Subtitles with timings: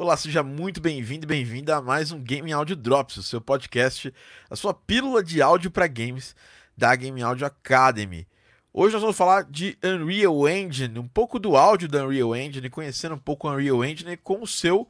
[0.00, 4.10] Olá, seja muito bem-vindo e bem-vinda a mais um Game Audio Drops, o seu podcast,
[4.48, 6.34] a sua pílula de áudio para games
[6.74, 8.26] da Game Audio Academy.
[8.72, 13.14] Hoje nós vamos falar de Unreal Engine, um pouco do áudio da Unreal Engine, conhecendo
[13.14, 14.88] um pouco o Unreal Engine com o seu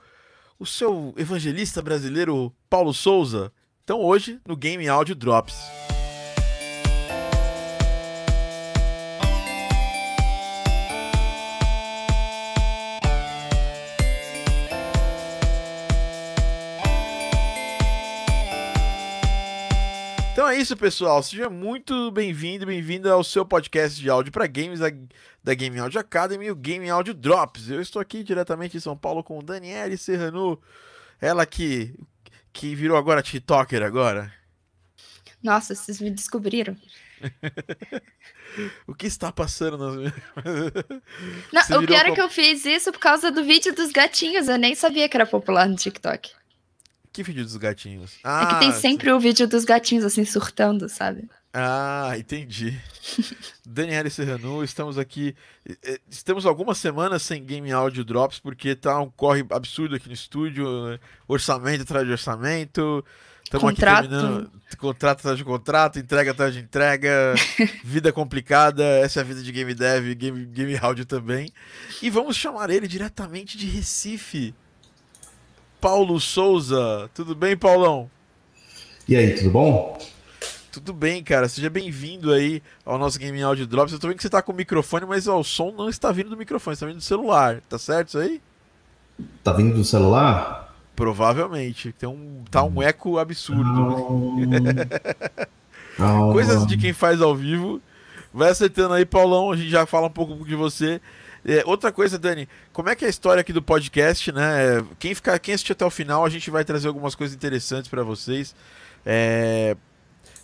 [0.60, 3.52] o seu evangelista brasileiro Paulo Souza.
[3.82, 5.56] Então hoje no Game Audio Drops.
[20.40, 21.22] Então é isso, pessoal.
[21.22, 24.86] Seja muito bem-vindo bem-vinda ao seu podcast de áudio para games da,
[25.44, 27.68] da Game Audio Academy, o Game Audio Drops.
[27.68, 30.58] Eu estou aqui diretamente em São Paulo com Daniele Serrano,
[31.20, 31.94] ela que,
[32.54, 34.32] que virou agora TikToker agora.
[35.42, 36.74] Nossa, vocês me descobriram.
[38.88, 40.14] o que está passando nas...
[41.68, 44.48] Não, o pior é que eu fiz isso por causa do vídeo dos gatinhos.
[44.48, 46.39] Eu nem sabia que era popular no TikTok.
[47.12, 48.18] Que vídeo dos gatinhos?
[48.22, 51.28] Ah, é que tem ah, sempre o vídeo dos gatinhos assim surtando, sabe?
[51.52, 52.78] Ah, entendi.
[53.66, 55.34] Daniela Serrano, estamos aqui.
[56.08, 60.66] Estamos algumas semanas sem Game Audio Drops porque tá um corre absurdo aqui no estúdio,
[61.26, 63.04] orçamento atrás de orçamento.
[63.42, 64.04] Estamos contrato.
[64.04, 67.34] aqui terminando contrato atrás de contrato, entrega atrás de entrega,
[67.84, 71.52] vida complicada, essa é a vida de game dev, game, game audio também.
[72.00, 74.54] E vamos chamar ele diretamente de Recife.
[75.80, 77.10] Paulo Souza.
[77.14, 78.10] Tudo bem, Paulão?
[79.08, 79.98] E aí, tudo bom?
[80.70, 81.48] Tudo bem, cara.
[81.48, 83.92] Seja bem-vindo aí ao nosso Game Audio Drops.
[83.92, 86.12] Eu tô vendo que você tá com o microfone, mas ó, o som não está
[86.12, 87.62] vindo do microfone, está vindo do celular.
[87.68, 88.40] Tá certo isso aí?
[89.42, 90.76] Tá vindo do celular?
[90.94, 91.92] Provavelmente.
[91.92, 94.36] Tem um, tá um eco absurdo.
[96.32, 97.80] Coisas de quem faz ao vivo.
[98.32, 99.50] Vai acertando aí, Paulão.
[99.50, 101.00] A gente já fala um pouco de você.
[101.44, 104.84] É, outra coisa, Dani, como é que é a história aqui do podcast, né?
[104.98, 108.02] Quem, ficar, quem assistir até o final, a gente vai trazer algumas coisas interessantes para
[108.02, 108.54] vocês.
[109.04, 109.76] É,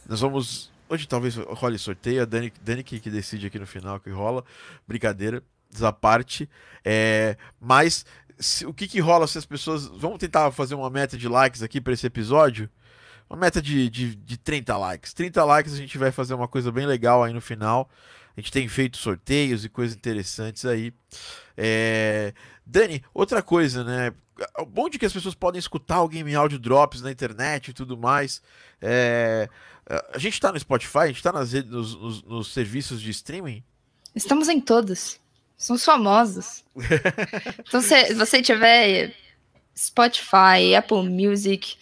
[0.09, 0.73] nós vamos.
[0.89, 4.45] Hoje talvez role sorteio, a Dani, Dani que, que decide aqui no final que rola.
[4.87, 6.49] Brincadeira, desaparte.
[6.85, 8.07] É, mas
[8.39, 9.87] se, o que, que rola se as pessoas.
[9.87, 12.71] Vamos tentar fazer uma meta de likes aqui para esse episódio?
[13.29, 15.13] Uma meta de, de, de 30 likes.
[15.13, 17.91] 30 likes a gente vai fazer uma coisa bem legal aí no final.
[18.37, 20.93] A gente tem feito sorteios e coisas interessantes aí.
[21.57, 22.35] É...
[22.67, 24.13] Dani, outra coisa, né?
[24.59, 27.73] O bom de que as pessoas podem escutar o Game Audio Drops na internet e
[27.73, 28.43] tudo mais.
[28.81, 29.49] É...
[30.13, 33.11] A gente está no Spotify, a gente está nas redes, nos, nos, nos, serviços de
[33.11, 33.63] streaming?
[34.15, 35.19] Estamos em todos.
[35.57, 36.65] Somos famosos.
[37.67, 39.15] então, se você tiver
[39.75, 41.77] Spotify, Apple Music,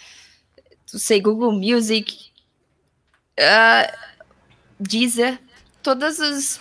[0.87, 2.31] sei, Google Music,
[3.41, 3.93] uh,
[4.79, 5.41] Deezer,
[5.85, 6.59] todas as,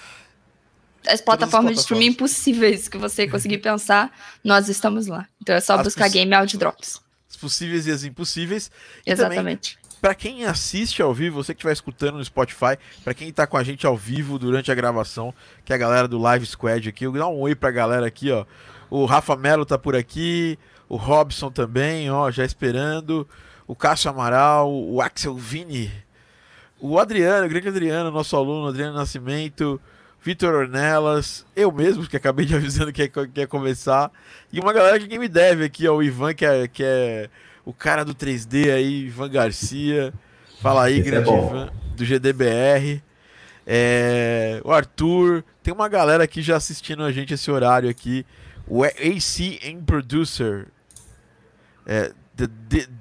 [1.08, 4.12] as plataformas de streaming possíveis que você conseguir pensar,
[4.44, 5.28] nós estamos lá.
[5.42, 7.02] Então é só as buscar Game Audio Drops.
[7.30, 8.70] As possíveis e as impossíveis.
[9.08, 9.80] E Exatamente.
[10.02, 13.56] Para quem assiste ao vivo, você que estiver escutando no Spotify, para quem está com
[13.56, 17.06] a gente ao vivo durante a gravação, que é a galera do Live Squad aqui,
[17.06, 18.46] eu vou dar um oi para a galera aqui, ó.
[18.90, 20.60] O Rafa Melo tá por aqui,
[20.90, 23.28] o Robson também, ó, já esperando.
[23.66, 25.90] O Cássio Amaral, o Axel Vini
[26.84, 29.80] o Adriano, o grande Adriano, nosso aluno, Adriano Nascimento,
[30.22, 34.12] Vitor Ornelas, eu mesmo, que acabei de avisando que ia, que ia começar,
[34.52, 37.30] e uma galera que game deve aqui, ó, o Ivan, que é, que é
[37.64, 40.14] o cara do 3D aí, Ivan Garcia.
[40.62, 43.02] Fala aí, é grande é Ivan, do GDBR.
[43.66, 48.26] É, o Arthur, tem uma galera aqui já assistindo a gente esse horário aqui.
[48.68, 50.68] O AC em Producer.
[51.86, 52.12] É,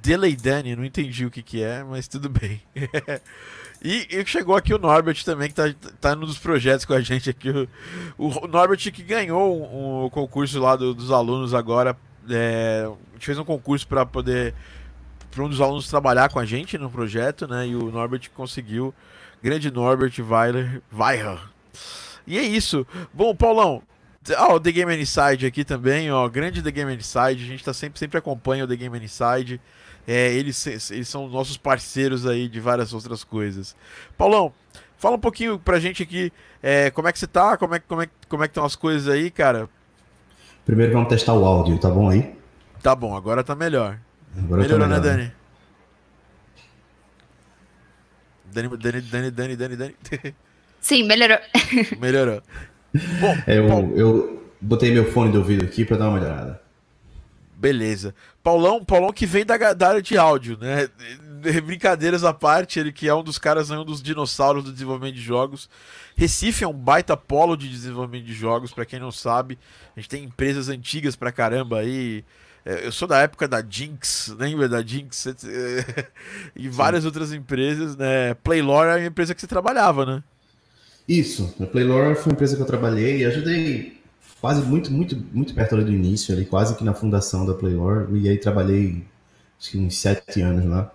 [0.01, 2.63] Delay Danny, não entendi o que que é, mas tudo bem.
[3.85, 5.65] E, e, chegou aqui o Norbert também, que tá,
[6.01, 7.51] tá num dos projetos com a gente aqui.
[8.17, 11.97] O, o Norbert que ganhou o um, um concurso lá do, dos alunos agora.
[12.31, 14.55] É, a gente fez um concurso para poder
[15.33, 17.67] para um dos alunos trabalhar com a gente no projeto, né?
[17.67, 18.95] E o Norbert conseguiu.
[19.43, 21.41] Grande Norbert Weiler, Weiler.
[22.27, 22.87] E é isso.
[23.13, 23.83] Bom, Paulão,
[24.39, 26.29] Ó, o The Game Inside aqui também, ó.
[26.29, 27.43] Grande The Game Inside.
[27.43, 29.61] A gente tá sempre, sempre acompanha o The Game Inside.
[30.07, 33.75] É, eles, eles são nossos parceiros aí de várias outras coisas.
[34.17, 34.53] Paulão,
[34.97, 36.33] fala um pouquinho pra gente aqui
[36.63, 38.77] é, como é que você tá, como é, como, é, como é que estão as
[38.77, 39.69] coisas aí, cara.
[40.65, 42.35] Primeiro vamos testar o áudio, tá bom aí?
[42.83, 43.99] Tá bom, agora tá melhor.
[44.37, 45.03] Agora Melhorou, tá melhor.
[45.03, 45.33] né, Dani?
[48.53, 49.95] Dani, Dani, Dani, Dani, Dani, Dani.
[50.81, 51.39] Sim, melhorou.
[52.01, 52.43] melhorou.
[53.21, 56.61] Bom, é, eu, eu botei meu fone de ouvido aqui pra dar uma melhorada.
[57.63, 58.13] Beleza.
[58.43, 60.89] Paulão, Paulão que vem da, da área de áudio, né?
[61.63, 65.15] Brincadeiras à parte, ele que é um dos caras, é um dos dinossauros do desenvolvimento
[65.15, 65.71] de jogos.
[66.17, 69.61] Recife é um baita polo de desenvolvimento de jogos, para quem não sabe.
[69.97, 72.25] A gente tem empresas antigas pra caramba aí.
[72.65, 75.29] é, eu sou da época da Jinx, lembra da Jinx?
[76.57, 77.07] e várias Sim.
[77.07, 78.35] outras empresas, né?
[78.43, 80.25] Playlore é a empresa que você trabalhava, né?
[81.09, 84.01] Isso, a Playlore foi uma empresa que eu trabalhei e ajudei
[84.41, 88.07] quase muito, muito, muito perto ali do início, ali, quase que na fundação da Playlore.
[88.19, 89.05] E aí trabalhei
[89.59, 90.93] acho que uns sete anos lá.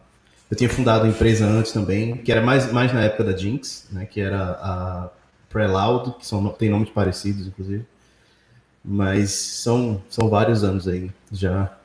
[0.50, 3.88] Eu tinha fundado a empresa antes também, que era mais, mais na época da Jinx,
[3.92, 4.06] né?
[4.06, 5.10] Que era a
[5.50, 7.86] Preloud, que são, tem nomes parecidos, inclusive.
[8.84, 11.78] Mas são, são vários anos aí já,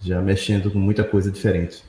[0.00, 1.82] já mexendo com muita coisa diferente.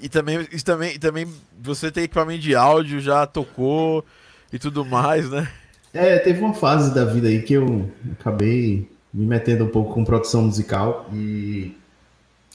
[0.00, 1.26] E também, e também, também
[1.60, 4.04] você tem equipamento de áudio, já tocou
[4.52, 5.48] e tudo mais, né?
[5.92, 10.04] É, teve uma fase da vida aí que eu acabei me metendo um pouco com
[10.04, 11.74] produção musical e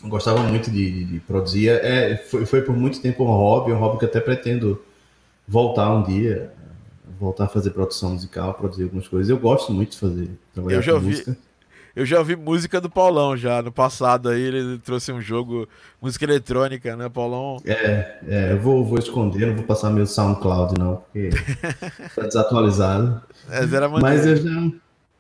[0.04, 1.70] gostava muito de, de, produzir.
[1.70, 4.82] É, foi, foi por muito tempo um hobby, um hobby que até pretendo
[5.48, 6.52] voltar um dia
[7.20, 9.30] voltar a fazer produção musical, produzir algumas coisas.
[9.30, 11.38] Eu gosto muito de fazer, trabalhar eu já ouvi, música.
[11.96, 13.62] Eu já ouvi música do Paulão já.
[13.62, 15.68] No passado aí ele trouxe um jogo,
[16.02, 17.58] música eletrônica, né, Paulão?
[17.66, 21.30] É, é eu vou, vou esconder, não vou passar meu SoundCloud não, porque
[22.16, 23.22] tá desatualizado.
[23.50, 23.66] É,
[24.02, 24.72] Mas eu já,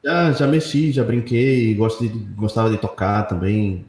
[0.03, 3.85] já, já mexi, já brinquei, gosto de, gostava de tocar também.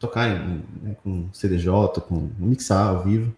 [0.00, 3.32] Tocar em, né, com CDJ, com mixar ao vivo.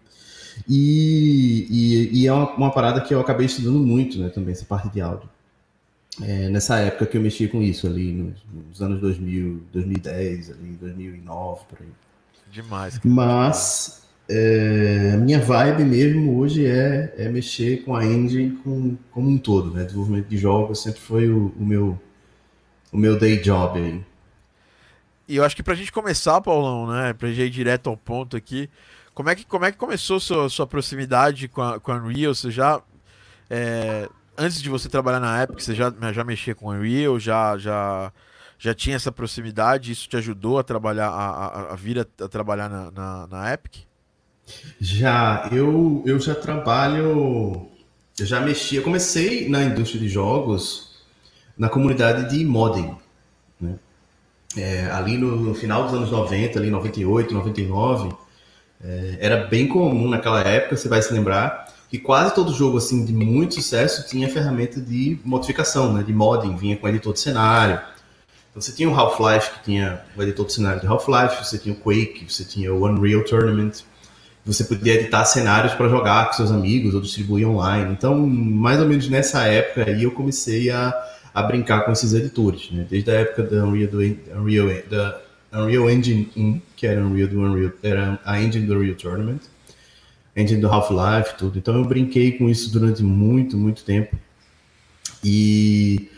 [0.67, 4.65] E, e, e é uma, uma, parada que eu acabei estudando muito, né, também, essa
[4.65, 5.29] parte de áudio.
[6.21, 10.77] É, nessa época que eu mexia com isso, ali nos, nos, anos 2000, 2010, ali,
[10.79, 11.87] 2009, por aí.
[12.51, 12.99] Demais.
[13.03, 19.29] Mas é, a minha vibe mesmo hoje é, é mexer com a engine com, como
[19.29, 19.83] um todo, né?
[19.83, 21.99] Desenvolvimento de jogos sempre foi o, o meu,
[22.91, 24.03] o meu day job aí.
[25.27, 27.13] E eu acho que pra gente começar, Paulão, né?
[27.13, 28.69] Pra gente ir direto ao ponto aqui,
[29.13, 32.33] como é que, como é que começou sua, sua proximidade com a, com a Unreal?
[32.33, 32.81] Você já.
[33.49, 37.19] É, antes de você trabalhar na Epic, você já, já mexia com Unreal?
[37.19, 38.11] Já, já,
[38.57, 39.91] já tinha essa proximidade?
[39.91, 43.53] Isso te ajudou a trabalhar, a, a, a vir a, a trabalhar na, na, na,
[43.53, 43.83] Epic?
[44.79, 47.69] Já, eu, eu já trabalho.
[48.19, 48.75] Eu já mexi.
[48.75, 50.93] Eu comecei na indústria de jogos
[51.57, 52.95] na comunidade de modding.
[53.59, 53.75] Né?
[54.57, 58.15] É, ali no, no, final dos anos 90, ali 98, 99
[58.83, 61.62] é, era bem comum naquela época, você vai se lembrar,
[61.93, 66.55] que quase todo jogo assim de muito sucesso tinha ferramenta de modificação, né, de modding,
[66.55, 67.79] vinha com editor de cenário.
[68.49, 71.75] Então você tinha o Half-Life, que tinha o editor de cenário de Half-Life, você tinha
[71.75, 73.73] o Quake, você tinha o Unreal Tournament,
[74.43, 77.93] você podia editar cenários para jogar com seus amigos ou distribuir online.
[77.93, 80.91] Então, mais ou menos nessa época aí eu comecei a,
[81.31, 82.87] a brincar com esses editores, né?
[82.89, 83.99] Desde a época da Unreal, do,
[84.35, 85.21] Unreal da
[85.61, 89.41] Unreal Engine 1, que era Unreal do Unreal, era a engine do Unreal Tournament,
[90.35, 91.57] engine do Half-Life, tudo.
[91.57, 94.17] Então eu brinquei com isso durante muito, muito tempo.
[95.23, 96.09] E,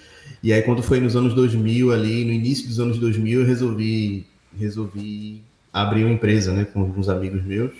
[0.42, 4.26] e aí quando foi nos anos 2000 ali, no início dos anos 2000, eu resolvi
[4.58, 7.74] resolvi abrir uma empresa, né, com alguns amigos meus,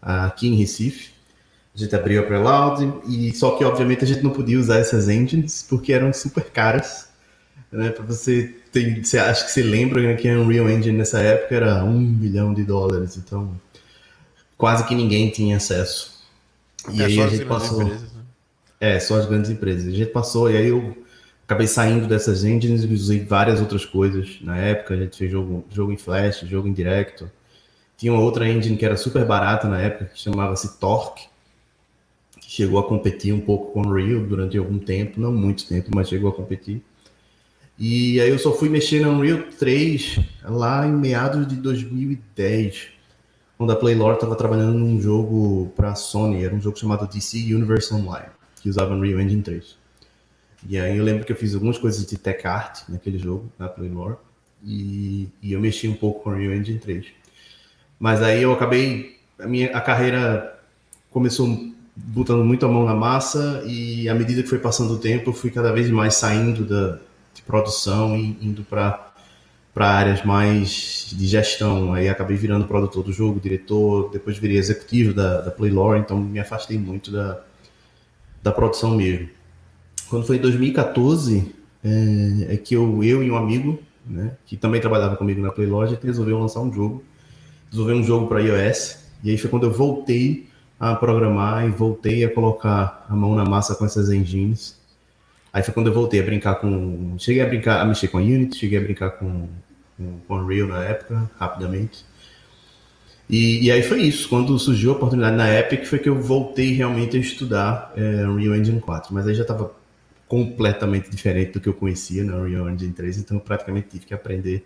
[0.00, 1.10] aqui em Recife.
[1.74, 5.08] A gente abriu a Preloud e só que obviamente a gente não podia usar essas
[5.08, 7.08] engines porque eram super caras,
[7.70, 11.18] né, para você tem, você acha que você lembra né, que a Unreal Engine nessa
[11.18, 13.50] época era um milhão de dólares, então
[14.62, 16.22] quase que ninguém tinha acesso.
[16.92, 17.82] E é aí a gente passou.
[17.82, 18.22] Empresas, né?
[18.78, 19.88] É, só as grandes empresas.
[19.88, 20.96] A gente passou, e aí eu
[21.44, 24.38] acabei saindo dessas engines e usei várias outras coisas.
[24.40, 27.28] Na época a gente fez jogo, jogo em Flash, jogo em Directo.
[27.96, 31.24] Tinha uma outra engine que era super barata na época, que chamava-se Torque,
[32.40, 35.90] que chegou a competir um pouco com o Unreal durante algum tempo, não muito tempo,
[35.92, 36.80] mas chegou a competir.
[37.76, 43.01] E aí eu só fui mexer no Unreal 3 lá em meados de 2010,
[43.56, 47.38] quando a Playlore estava trabalhando num jogo para a Sony, era um jogo chamado DC
[47.54, 48.28] Universe Online,
[48.60, 49.76] que usava Unreal Engine 3.
[50.68, 53.68] E aí eu lembro que eu fiz algumas coisas de tech art naquele jogo, na
[53.68, 54.16] Playlore,
[54.64, 57.06] e, e eu mexi um pouco com Unreal Engine 3.
[57.98, 60.60] Mas aí eu acabei, a minha a carreira
[61.10, 61.46] começou
[61.94, 65.34] botando muito a mão na massa e à medida que foi passando o tempo, eu
[65.34, 66.98] fui cada vez mais saindo da
[67.34, 69.11] de produção e indo para
[69.74, 71.94] para áreas mais de gestão.
[71.94, 76.38] Aí acabei virando produtor do jogo, diretor, depois virei executivo da, da Playlore, então me
[76.38, 77.40] afastei muito da,
[78.42, 79.28] da produção mesmo.
[80.08, 84.80] Quando foi em 2014, é, é que eu, eu e um amigo, né, que também
[84.80, 87.02] trabalhava comigo na Playlore, a gente resolveu lançar um jogo.
[87.70, 90.48] Resolveu um jogo para iOS, e aí foi quando eu voltei
[90.78, 94.81] a programar e voltei a colocar a mão na massa com essas engines
[95.52, 97.16] Aí foi quando eu voltei a brincar com.
[97.18, 99.48] Cheguei a brincar, a mexer com Unity, cheguei a brincar com,
[99.96, 102.04] com, com Unreal na época, rapidamente.
[103.28, 104.28] E, e, aí foi isso.
[104.28, 108.56] Quando surgiu a oportunidade na Epic, foi que eu voltei realmente a estudar é, Unreal
[108.56, 109.12] Engine 4.
[109.14, 109.72] Mas aí já estava
[110.26, 114.14] completamente diferente do que eu conhecia na Unreal Engine 3, então eu praticamente tive que
[114.14, 114.64] aprender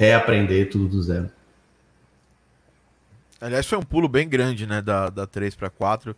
[0.00, 1.30] reaprender tudo do zero.
[3.38, 6.16] Aliás, foi um pulo bem grande, né, da, da 3 para 4.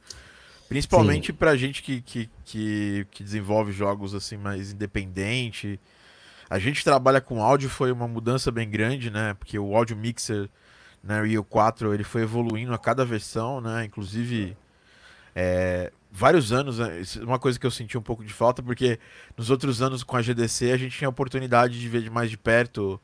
[0.72, 1.32] Principalmente Sim.
[1.34, 5.78] pra gente que, que, que, que, desenvolve jogos assim mais independente.
[6.48, 9.34] A gente trabalha com áudio, foi uma mudança bem grande, né?
[9.34, 10.48] Porque o áudio mixer
[11.02, 13.84] na né, Rio 4 ele foi evoluindo a cada versão, né?
[13.84, 14.56] Inclusive
[15.34, 17.02] é, vários anos, né?
[17.22, 18.98] uma coisa que eu senti um pouco de falta, porque
[19.36, 22.30] nos outros anos com a GDC a gente tinha a oportunidade de ver de mais
[22.30, 23.00] de perto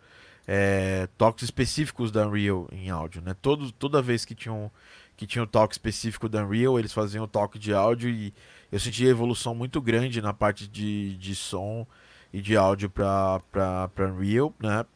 [0.46, 3.34] é, toques específicos da Unreal em áudio, né?
[3.42, 4.70] Todo, toda vez que tinha, um,
[5.18, 8.32] que tinha um toque específico da Unreal, eles faziam o toque de áudio e
[8.70, 11.84] eu senti evolução muito grande na parte de, de som
[12.32, 14.86] e de áudio para Unreal, né?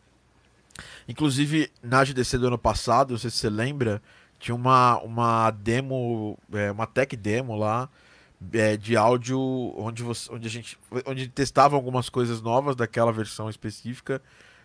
[1.09, 4.01] Inclusive, na GDC do ano passado, não sei se você lembra,
[4.39, 7.89] tinha uma, uma demo, é, uma tech demo lá,
[8.53, 9.41] é, de áudio
[9.77, 14.23] onde, você, onde a gente onde testava algumas coisas novas daquela versão específica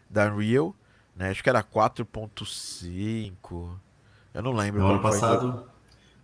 [0.07, 0.75] da Unreal,
[1.15, 1.31] né?
[1.31, 3.86] Acho que era 4.5.
[4.37, 4.81] Eu não lembro.
[4.81, 5.63] No ano passado,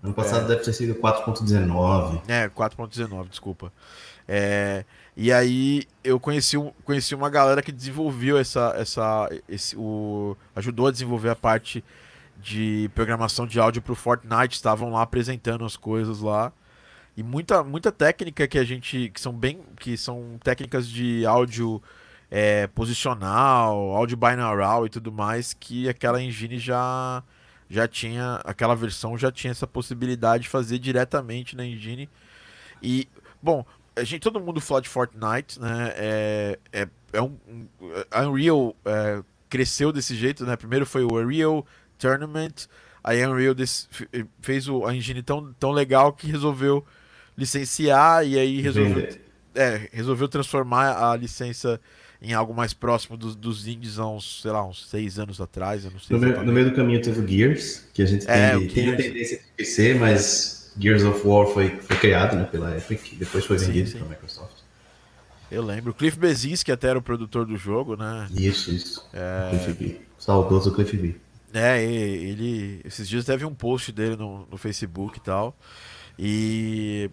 [0.03, 2.21] ano passado é, deve ter sido 4.19.
[2.27, 3.73] É, 4.19, desculpa.
[4.27, 4.85] É,
[5.17, 6.55] e aí eu conheci,
[6.85, 11.83] conheci uma galera que desenvolveu essa, essa esse, o, ajudou a desenvolver a parte
[12.37, 16.53] de programação de áudio para o Fortnite, estavam lá apresentando as coisas lá.
[17.17, 21.81] E muita, muita técnica que a gente que são bem que são técnicas de áudio
[22.29, 27.23] é, posicional, áudio binaural e tudo mais, que aquela engine já
[27.73, 32.07] já tinha, aquela versão já tinha essa possibilidade de fazer diretamente na engine.
[32.83, 33.07] E,
[33.41, 33.65] bom,
[33.95, 35.91] a gente, todo mundo fala de Fortnite, né?
[35.95, 37.35] É, é, é um,
[38.11, 40.55] a Unreal é, cresceu desse jeito, né?
[40.55, 41.65] Primeiro foi o Unreal
[41.97, 42.67] Tournament,
[43.03, 43.89] aí a Unreal des,
[44.39, 46.85] fez o, a engine tão, tão legal que resolveu
[47.35, 49.17] licenciar e aí resolveu,
[49.55, 51.81] é, resolveu transformar a licença
[52.23, 55.83] em algo mais próximo dos, dos indies há uns, sei lá, uns seis anos atrás.
[55.83, 58.25] Eu não sei no, meio, no meio do caminho teve o Gears, que a gente
[58.29, 62.45] é, tem, tem a tendência de esquecer, mas Gears of War foi, foi criado né,
[62.45, 64.63] pela Epic depois foi vendido pela Microsoft.
[65.51, 65.91] Eu lembro.
[65.91, 68.27] O Cliff Bezinski até era o produtor do jogo, né?
[68.33, 69.05] Isso, isso.
[69.13, 69.49] É...
[69.51, 70.01] Cliff B.
[70.17, 71.15] Saudoso Cliff B.
[71.53, 72.81] É, ele.
[72.83, 75.55] Esses dias teve um post dele no, no Facebook e tal.
[76.17, 77.11] E.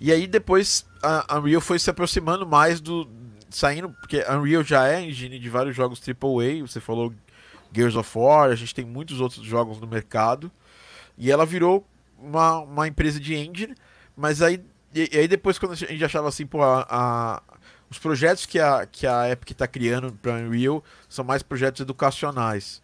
[0.00, 3.04] E aí depois a Unreal foi se aproximando mais do,
[3.50, 7.12] saindo, porque Unreal já é engine de vários jogos AAA, você falou
[7.72, 10.50] Gears of War, a gente tem muitos outros jogos no mercado,
[11.16, 11.86] e ela virou
[12.18, 13.74] uma, uma empresa de engine,
[14.16, 14.62] mas aí,
[14.94, 17.42] e, e aí depois quando a gente achava assim, pô, a, a,
[17.90, 22.82] os projetos que a, que a Epic está criando para Unreal são mais projetos educacionais.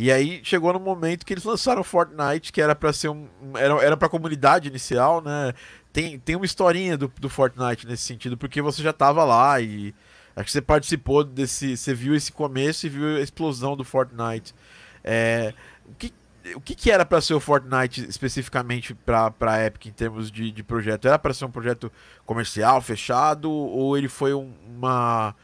[0.00, 3.26] E aí chegou no momento que eles lançaram Fortnite, que era para ser um.
[3.56, 5.52] Era, era pra comunidade inicial, né?
[5.92, 9.92] tem, tem uma historinha do, do Fortnite nesse sentido, porque você já estava lá e
[10.36, 11.76] acho que você participou desse.
[11.76, 14.54] Você viu esse começo e viu a explosão do Fortnite.
[15.02, 15.52] É,
[15.84, 16.14] o que,
[16.54, 20.52] o que, que era para ser o Fortnite especificamente para a Epic em termos de,
[20.52, 21.08] de projeto?
[21.08, 21.90] Era para ser um projeto
[22.24, 25.34] comercial, fechado, ou ele foi um, uma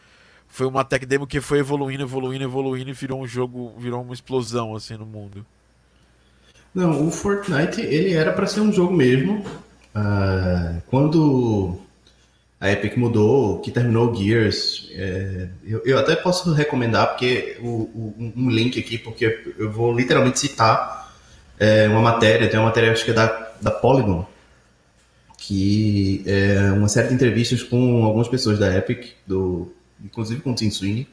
[0.55, 4.15] foi uma tech demo que foi evoluindo, evoluindo, evoluindo e virou um jogo, virou uma
[4.15, 5.45] explosão assim no mundo?
[6.73, 9.45] Não, o Fortnite ele era para ser um jogo mesmo.
[9.97, 11.77] Uh, quando
[12.61, 17.67] a Epic mudou, que terminou o Gears, é, eu, eu, até posso recomendar porque o,
[17.67, 21.13] o, um link aqui, porque eu vou literalmente citar
[21.59, 24.25] é, uma matéria, tem uma matéria acho que é da, da Polygon,
[25.37, 30.55] que é uma série de entrevistas com algumas pessoas da Epic, do, inclusive com o
[30.55, 31.09] Tim Sweeney,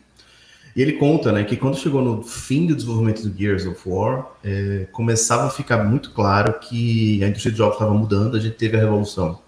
[0.76, 4.28] e ele conta né, que quando chegou no fim do desenvolvimento do Gears of War,
[4.44, 8.38] é, começava a ficar muito claro que a indústria de jogos estava mudando.
[8.38, 9.40] A gente teve a revolução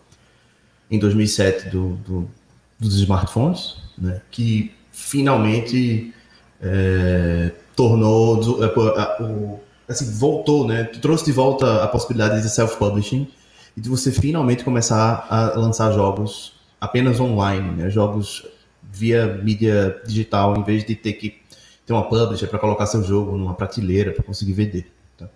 [0.91, 2.29] em 2007 do, do,
[2.77, 6.13] dos smartphones, né, que finalmente
[6.61, 13.29] é, tornou, é, assim, voltou, né, trouxe de volta a possibilidade de self-publishing
[13.77, 18.45] e de você finalmente começar a lançar jogos apenas online, né, jogos
[18.93, 21.41] via mídia digital, em vez de ter que
[21.85, 24.91] ter uma publisher para colocar seu jogo numa prateleira para conseguir vender.
[25.17, 25.27] Tá?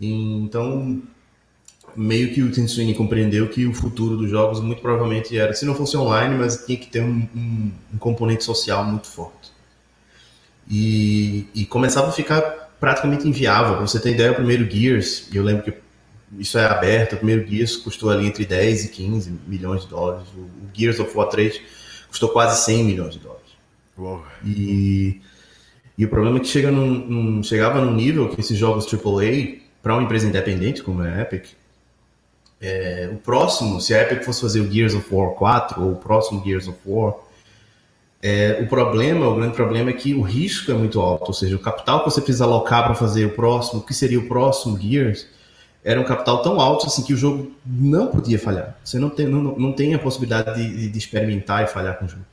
[0.00, 1.02] Então,
[1.96, 5.74] meio que o Tenswini compreendeu que o futuro dos jogos muito provavelmente era, se não
[5.74, 9.50] fosse online, mas tinha que ter um, um, um componente social muito forte.
[10.68, 12.40] E, e, começava a ficar
[12.78, 13.76] praticamente inviável.
[13.76, 15.74] Pra você ter ideia, o primeiro Gears, eu lembro que
[16.38, 20.26] isso é aberto, o primeiro Gears custou ali entre 10 e 15 milhões de dólares.
[20.36, 21.60] O Gears of War 3
[22.12, 23.50] custou quase 100 milhões de dólares.
[23.98, 24.22] Uou.
[24.44, 25.20] E,
[25.96, 29.62] e o problema é que chega num, num, chegava num nível que esses jogos AAA,
[29.82, 31.46] para uma empresa independente como é a Epic,
[32.60, 35.96] é, o próximo, se a Epic fosse fazer o Gears of War 4 ou o
[35.96, 37.14] próximo Gears of War,
[38.24, 41.56] É, o problema, o grande problema é que o risco é muito alto, ou seja,
[41.56, 44.78] o capital que você precisa alocar para fazer o próximo, o que seria o próximo
[44.78, 45.26] Gears,
[45.84, 48.76] era um capital tão alto assim que o jogo não podia falhar.
[48.84, 52.08] Você não tem, não, não tem a possibilidade de, de experimentar e falhar com o
[52.08, 52.24] jogo.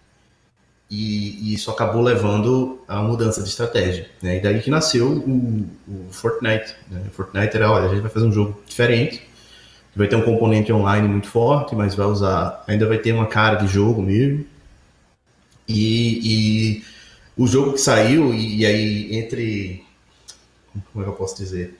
[0.89, 4.09] E, e, isso acabou levando a mudança de estratégia.
[4.21, 4.37] Né?
[4.37, 6.75] E daí que nasceu o, o Fortnite.
[6.89, 7.03] Né?
[7.07, 9.21] O Fortnite era, olha, a gente vai fazer um jogo diferente,
[9.95, 13.55] vai ter um componente online muito forte, mas vai usar, ainda vai ter uma cara
[13.55, 14.45] de jogo mesmo.
[15.67, 16.83] E, e
[17.37, 19.83] o jogo que saiu, e, e, aí entre.
[20.91, 21.78] Como é que eu posso dizer?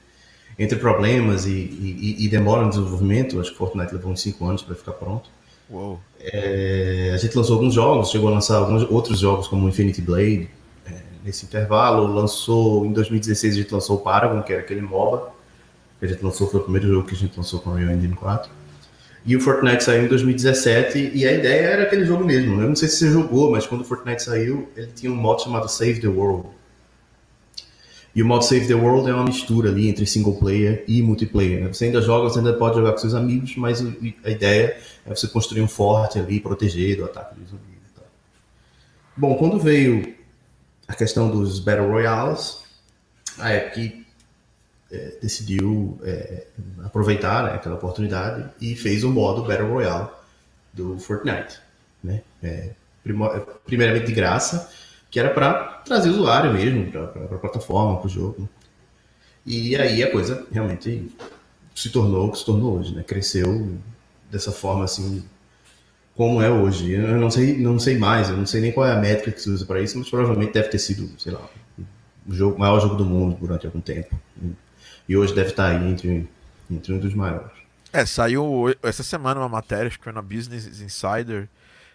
[0.62, 4.74] Entre problemas e, e demora no desenvolvimento, acho que Fortnite levou uns 5 anos para
[4.74, 5.30] ficar pronto.
[6.20, 10.50] É, a gente lançou alguns jogos, chegou a lançar alguns outros jogos como Infinity Blade.
[10.86, 10.92] É,
[11.24, 15.32] nesse intervalo, lançou em 2016 a gente lançou o Paragon, que era aquele MOBA
[15.98, 17.92] que a gente lançou, foi o primeiro jogo que a gente lançou com o Unreal
[17.92, 18.50] Engine 4.
[19.24, 22.60] E o Fortnite saiu em 2017 e a ideia era aquele jogo mesmo.
[22.60, 25.42] Eu não sei se você jogou, mas quando o Fortnite saiu, ele tinha um modo
[25.42, 26.48] chamado Save the World.
[28.14, 31.62] E o modo Save the World é uma mistura ali entre single player e multiplayer.
[31.62, 31.68] Né?
[31.68, 33.80] Você ainda joga, você ainda pode jogar com seus amigos, mas
[34.24, 34.76] a ideia
[35.06, 37.70] é você construir um forte ali, proteger do ataque dos zumbis.
[39.16, 40.14] Bom, quando veio
[40.88, 42.64] a questão dos Battle Royales,
[43.38, 44.06] a Epic
[44.90, 46.46] é, decidiu é,
[46.84, 50.08] aproveitar né, aquela oportunidade e fez o modo Battle Royale
[50.72, 51.58] do Fortnite.
[52.02, 52.22] Né?
[52.42, 52.70] É,
[53.66, 54.70] primeiramente de graça,
[55.10, 58.48] que era para trazer usuário mesmo, para a plataforma, para o jogo.
[59.44, 61.10] E aí a coisa realmente
[61.74, 63.02] se tornou o que se tornou hoje, né?
[63.02, 63.76] Cresceu
[64.30, 65.24] dessa forma assim
[66.14, 66.92] como é hoje.
[66.92, 69.40] Eu não sei, não sei mais, eu não sei nem qual é a métrica que
[69.40, 71.40] se usa para isso, mas provavelmente deve ter sido, sei lá,
[72.26, 74.18] o jogo, maior jogo do mundo durante algum tempo.
[75.08, 76.28] E hoje deve estar aí entre,
[76.70, 77.50] entre um dos maiores.
[77.92, 81.48] É, saiu essa semana uma matéria, acho que foi na Business Insider,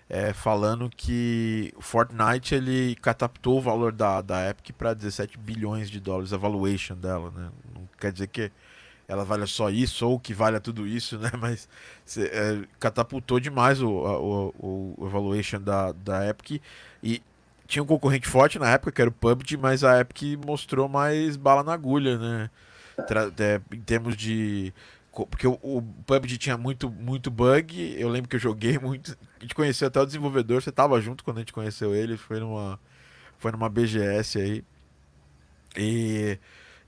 [0.09, 5.89] é, falando que o Fortnite ele catapultou o valor da, da Epic para 17 bilhões
[5.89, 7.49] de dólares, a valuation dela, né?
[7.73, 8.51] Não quer dizer que
[9.07, 11.31] ela valha só isso ou que valha tudo isso, né?
[11.39, 11.67] Mas
[12.17, 16.61] é, catapultou demais o, o, o, valuation da, da Epic
[17.03, 17.21] e
[17.67, 21.35] tinha um concorrente forte na época que era o PUBG, mas a Epic mostrou mais
[21.35, 22.49] bala na agulha, né?
[22.97, 24.73] É, em termos de
[25.15, 27.95] porque o, o PUBG tinha muito, muito bug.
[27.97, 29.17] Eu lembro que eu joguei muito.
[29.39, 30.61] A gente conheceu até o desenvolvedor.
[30.61, 32.17] Você tava junto quando a gente conheceu ele.
[32.17, 32.79] Foi numa,
[33.37, 34.63] foi numa BGS aí.
[35.77, 36.39] E,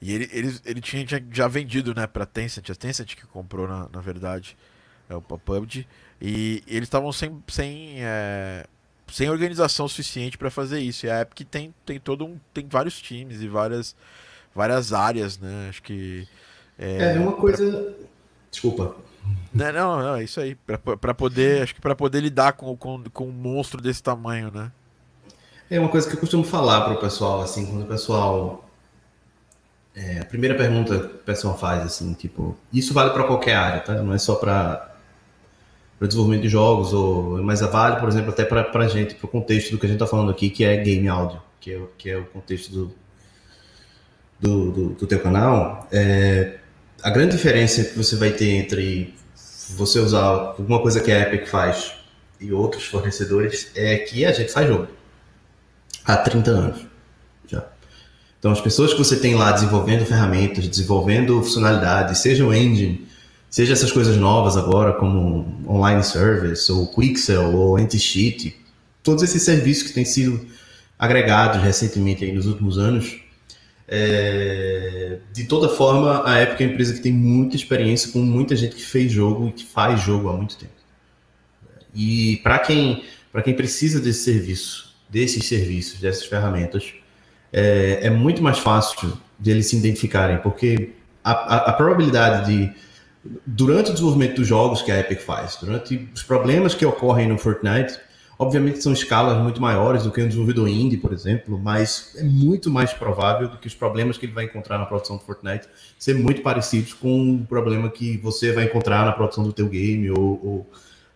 [0.01, 2.69] e ele, ele, ele tinha já vendido né, pra Tencent.
[2.69, 4.57] A Tencent que comprou, na, na verdade,
[5.09, 5.87] é o PUBG.
[6.21, 8.65] E, e eles estavam sem, sem, é,
[9.07, 11.05] sem organização suficiente para fazer isso.
[11.05, 12.39] E a Epic tem, tem todo um.
[12.53, 13.95] tem vários times e várias,
[14.53, 15.67] várias áreas, né?
[15.69, 16.27] Acho que.
[16.77, 17.71] É, é uma coisa.
[17.71, 18.07] Pra
[18.51, 18.95] Desculpa.
[19.53, 20.55] Não, não, não, é isso aí.
[20.55, 24.71] Pra, poder, acho que para poder lidar com, com, com um monstro desse tamanho, né?
[25.69, 28.63] É uma coisa que eu costumo falar para o pessoal, assim, quando o pessoal.
[29.95, 33.79] É, a primeira pergunta que o pessoal faz, assim, tipo, isso vale para qualquer área,
[33.81, 33.95] tá?
[33.95, 34.87] Não é só para
[35.97, 39.29] para desenvolvimento de jogos, ou, mas vale, por exemplo, até para a gente, para o
[39.29, 42.09] contexto do que a gente está falando aqui, que é game áudio, que é, que
[42.11, 42.91] é o contexto do,
[44.39, 45.87] do, do, do teu canal.
[45.91, 46.57] É,
[47.03, 49.13] a grande diferença que você vai ter entre
[49.69, 51.93] você usar alguma coisa que a Epic faz
[52.39, 54.87] e outros fornecedores é que a gente faz jogo
[56.05, 56.85] há 30 anos
[57.47, 57.65] já.
[58.39, 63.07] Então as pessoas que você tem lá desenvolvendo ferramentas, desenvolvendo funcionalidades, seja o engine,
[63.49, 68.55] seja essas coisas novas agora como online service ou Quixel ou anti-cheat,
[69.03, 70.45] todos esses serviços que têm sido
[70.97, 73.19] agregados recentemente aí nos últimos anos,
[73.87, 78.55] é, de toda forma, a Epic é uma empresa que tem muita experiência com muita
[78.55, 80.73] gente que fez jogo e que faz jogo há muito tempo.
[81.93, 83.03] E para quem,
[83.43, 86.93] quem precisa desse serviço, desses serviços, dessas ferramentas,
[87.51, 90.91] é, é muito mais fácil de eles se identificarem, porque
[91.23, 92.73] a, a, a probabilidade de,
[93.45, 97.37] durante o desenvolvimento dos jogos que a Epic faz, durante os problemas que ocorrem no
[97.37, 97.97] Fortnite,
[98.39, 102.69] Obviamente são escalas muito maiores do que um desenvolvedor indie, por exemplo, mas é muito
[102.69, 106.13] mais provável do que os problemas que ele vai encontrar na produção do Fortnite ser
[106.13, 110.39] muito parecidos com o problema que você vai encontrar na produção do teu game ou,
[110.43, 110.69] ou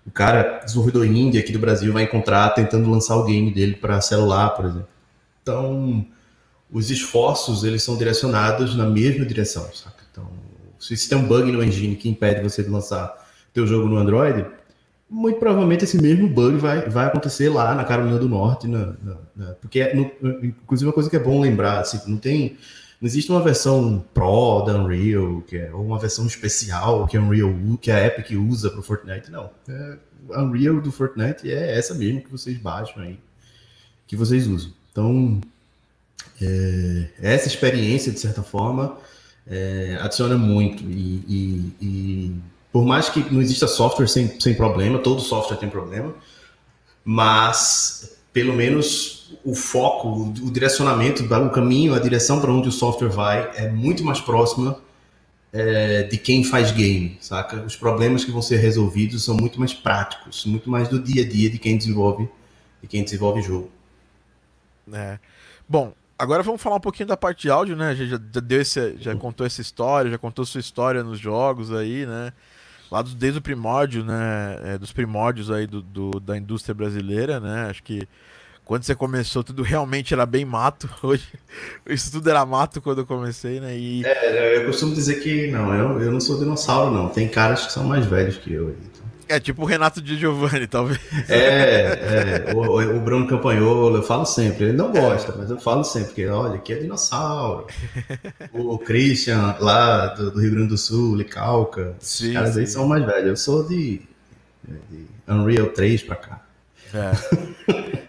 [0.05, 4.01] o cara desenvolvedor indie aqui do Brasil vai encontrar tentando lançar o game dele para
[4.01, 4.87] celular, por exemplo.
[5.43, 6.05] Então,
[6.71, 10.03] os esforços eles são direcionados na mesma direção, saca?
[10.11, 10.27] Então,
[10.79, 13.15] se tem um bug no engine que impede você de lançar
[13.53, 14.45] teu jogo no Android,
[15.11, 19.17] muito provavelmente esse mesmo bug vai, vai acontecer lá na Carolina do Norte, na, na,
[19.35, 20.09] na, porque, é, no,
[20.41, 22.55] inclusive, uma coisa que é bom lembrar, assim, não tem,
[23.01, 27.21] não existe uma versão Pro da Unreal, que é, ou uma versão especial que a
[27.21, 29.49] Unreal, que a Epic usa para o Fortnite, não.
[29.67, 29.97] É,
[30.31, 33.19] a Unreal do Fortnite é essa mesmo que vocês baixam aí,
[34.07, 34.71] que vocês usam.
[34.93, 35.41] Então,
[36.41, 38.97] é, essa experiência, de certa forma,
[39.45, 40.83] é, adiciona muito.
[40.83, 42.35] E, e, e,
[42.71, 46.13] por mais que não exista software sem, sem problema, todo software tem problema,
[47.03, 53.09] mas pelo menos o foco, o direcionamento, o caminho, a direção para onde o software
[53.09, 54.79] vai é muito mais próxima
[55.51, 57.57] é, de quem faz game, saca?
[57.57, 61.27] Os problemas que vão ser resolvidos são muito mais práticos, muito mais do dia a
[61.27, 62.29] dia de quem desenvolve,
[62.81, 63.69] de quem desenvolve jogo.
[64.93, 65.19] É.
[65.67, 67.95] Bom, agora vamos falar um pouquinho da parte de áudio, né?
[67.95, 72.05] Já, já deu esse, já contou essa história, já contou sua história nos jogos aí,
[72.05, 72.31] né?
[72.91, 74.59] Lá desde o primórdio, né?
[74.65, 77.67] É, dos primórdios aí do, do, da indústria brasileira, né?
[77.69, 78.05] Acho que
[78.65, 80.89] quando você começou, tudo realmente era bem mato.
[81.01, 81.27] Hoje,
[81.87, 83.77] isso tudo era mato quando eu comecei, né?
[83.77, 84.03] E...
[84.05, 87.07] É, eu costumo dizer que não, eu, eu não sou dinossauro, não.
[87.07, 88.75] Tem caras que são mais velhos que eu.
[89.31, 90.99] É tipo o Renato de Giovanni, talvez.
[91.29, 94.65] É, é o, o, Bruno Campanholo, eu falo sempre.
[94.65, 97.67] Ele não gosta, mas eu falo sempre que, olha, aqui é dinossauro.
[98.51, 101.95] o Christian, lá do, do, Rio Grande do Sul, Licalca.
[101.99, 102.59] Sim, os caras sim.
[102.59, 103.27] aí são mais velhos.
[103.29, 104.01] Eu sou de,
[104.63, 106.45] de Unreal 3 pra cá.
[106.93, 108.01] É.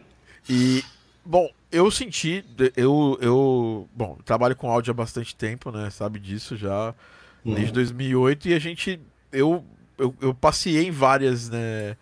[0.49, 0.83] E,
[1.25, 2.45] bom, eu senti,
[2.77, 6.95] eu, eu, bom, trabalho com áudio há bastante tempo, né, sabe disso já,
[7.45, 7.55] uhum.
[7.55, 9.01] desde 2008, e a gente,
[9.33, 9.65] eu,
[9.99, 11.97] eu, eu passei em várias, né,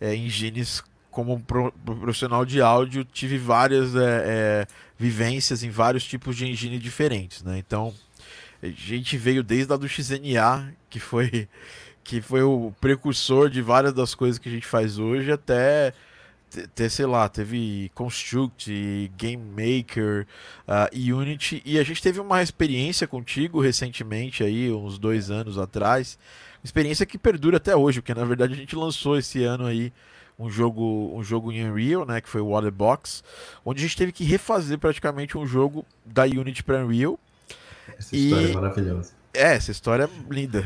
[0.00, 4.66] é, engines como profissional de áudio, tive várias é, é,
[4.98, 7.94] vivências em vários tipos de engine diferentes, né, então,
[8.62, 11.48] a gente veio desde a do XNA, que foi,
[12.04, 15.94] que foi o precursor de várias das coisas que a gente faz hoje, até
[16.74, 20.26] ter, sei lá, teve Construct, Game Maker,
[20.66, 26.18] uh, Unity, e a gente teve uma experiência contigo recentemente, aí, uns dois anos atrás,
[26.62, 29.92] experiência que perdura até hoje, porque na verdade a gente lançou esse ano aí
[30.38, 33.22] um jogo, um jogo em Unreal, né, que foi o Waterbox,
[33.64, 37.18] onde a gente teve que refazer praticamente um jogo da Unity para Unreal.
[37.98, 38.50] Essa história e...
[38.50, 39.12] é maravilhosa.
[39.34, 40.64] É, essa história é linda.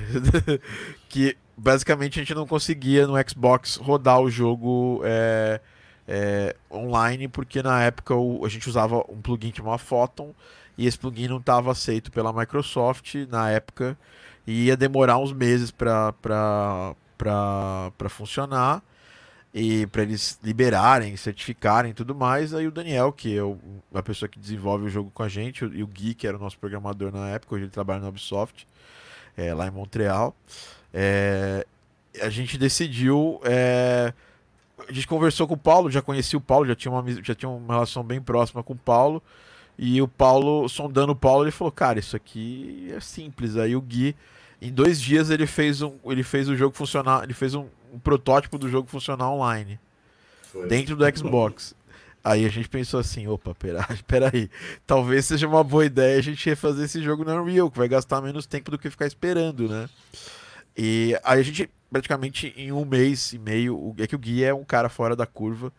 [1.08, 5.60] que basicamente a gente não conseguia no Xbox rodar o jogo é,
[6.06, 10.32] é, online, porque na época o, a gente usava um plugin que chamava Photon
[10.78, 13.98] e esse plugin não estava aceito pela Microsoft na época
[14.46, 16.94] e ia demorar uns meses para
[18.08, 18.82] funcionar
[19.52, 22.52] e para eles liberarem, certificarem e tudo mais.
[22.52, 23.58] Aí o Daniel, que é o,
[23.94, 26.40] a pessoa que desenvolve o jogo com a gente, e o Gui, que era o
[26.40, 28.66] nosso programador na época, hoje ele trabalha na Ubisoft,
[29.36, 30.34] é, lá em Montreal,
[30.92, 31.66] é,
[32.20, 34.12] a gente decidiu é,
[34.88, 37.48] a gente conversou com o Paulo, já conhecia o Paulo, já tinha uma, já tinha
[37.48, 39.22] uma relação bem próxima com o Paulo.
[39.78, 43.56] E o Paulo, sondando o Paulo, ele falou: Cara, isso aqui é simples.
[43.56, 44.14] Aí o Gui,
[44.60, 47.98] em dois dias, ele fez, um, ele fez o jogo funcionar, ele fez um, um
[47.98, 49.78] protótipo do jogo funcionar online,
[50.42, 50.66] Foi.
[50.66, 51.74] dentro do Xbox.
[52.22, 54.48] Aí a gente pensou assim: opa, pera, pera aí,
[54.86, 58.20] talvez seja uma boa ideia a gente refazer esse jogo na Unreal, que vai gastar
[58.22, 59.88] menos tempo do que ficar esperando, né?
[60.76, 63.94] E aí a gente praticamente em um mês e meio.
[63.98, 65.72] É que o Gui é um cara fora da curva.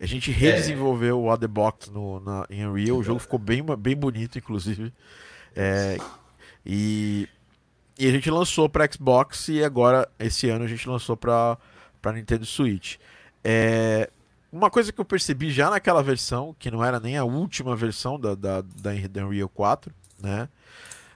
[0.00, 1.34] A gente redesenvolveu é.
[1.34, 2.98] o The Box no, na, em Unreal.
[2.98, 4.92] O jogo ficou bem, bem bonito, inclusive.
[5.56, 5.98] É,
[6.64, 7.28] e,
[7.98, 11.58] e a gente lançou para Xbox e agora, esse ano, a gente lançou para
[12.14, 12.96] Nintendo Switch.
[13.42, 14.08] É,
[14.52, 18.18] uma coisa que eu percebi já naquela versão, que não era nem a última versão
[18.18, 18.92] da, da, da
[19.26, 20.48] Unreal 4, né?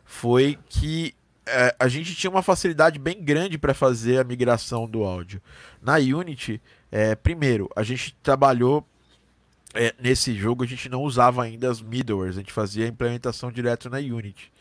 [0.04, 1.14] Foi que
[1.46, 5.40] é, a gente tinha uma facilidade bem grande para fazer a migração do áudio.
[5.80, 8.86] Na Unity, é, primeiro, a gente trabalhou
[9.74, 13.50] é, nesse jogo, a gente não usava ainda as middlewares, a gente fazia a implementação
[13.50, 14.51] direto na Unity.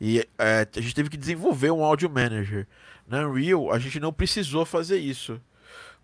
[0.00, 2.66] E é, a gente teve que desenvolver um Audio Manager.
[3.06, 5.40] Na Unreal, a gente não precisou fazer isso.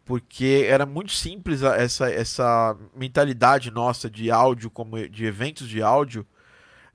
[0.05, 6.27] Porque era muito simples essa, essa mentalidade nossa de áudio, como de eventos de áudio,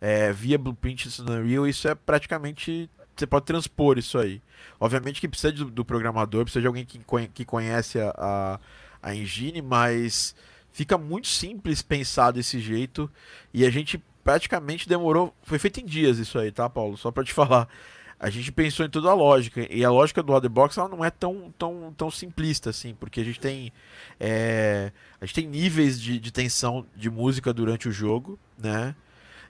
[0.01, 4.41] é, via blueprints na Unreal, isso é praticamente você pode transpor isso aí.
[4.79, 6.99] Obviamente que precisa do, do programador, precisa de alguém que,
[7.33, 8.59] que conhece a, a,
[9.01, 10.35] a engine, mas
[10.71, 13.09] fica muito simples pensar desse jeito
[13.53, 15.33] e a gente praticamente demorou.
[15.41, 16.97] Foi feito em dias isso aí, tá, Paulo?
[16.97, 17.65] Só para te falar.
[18.19, 19.65] A gente pensou em toda a lógica.
[19.73, 23.23] E a lógica do Otherbox ela não é tão, tão, tão simplista assim, porque a
[23.23, 23.71] gente tem.
[24.19, 28.93] É, a gente tem níveis de, de tensão de música durante o jogo, né?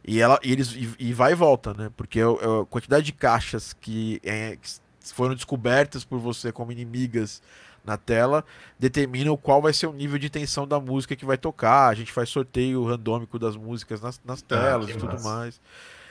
[0.05, 1.91] E, ela, e eles, e, e vai e volta, né?
[1.97, 4.69] Porque a, é é a quantidade de caixas que, é, que
[5.11, 7.41] foram descobertas por você como inimigas
[7.87, 8.43] na tela
[8.77, 11.87] determinam qual vai ser o nível de tensão da música que vai tocar.
[11.87, 15.29] A gente faz sorteio randômico das músicas nas, nas ah, telas ah, e tudo massa.
[15.29, 15.61] mais.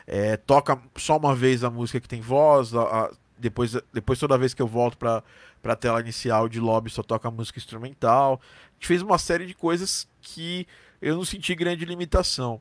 [0.06, 4.38] É, toca só uma vez a música que tem voz, a, a, depois, depois toda
[4.38, 5.22] vez que eu volto para
[5.62, 8.40] a tela inicial de lobby só toca a música instrumental.
[8.42, 10.66] A gente fez uma série de coisas que
[11.02, 12.58] eu não senti grande limitação.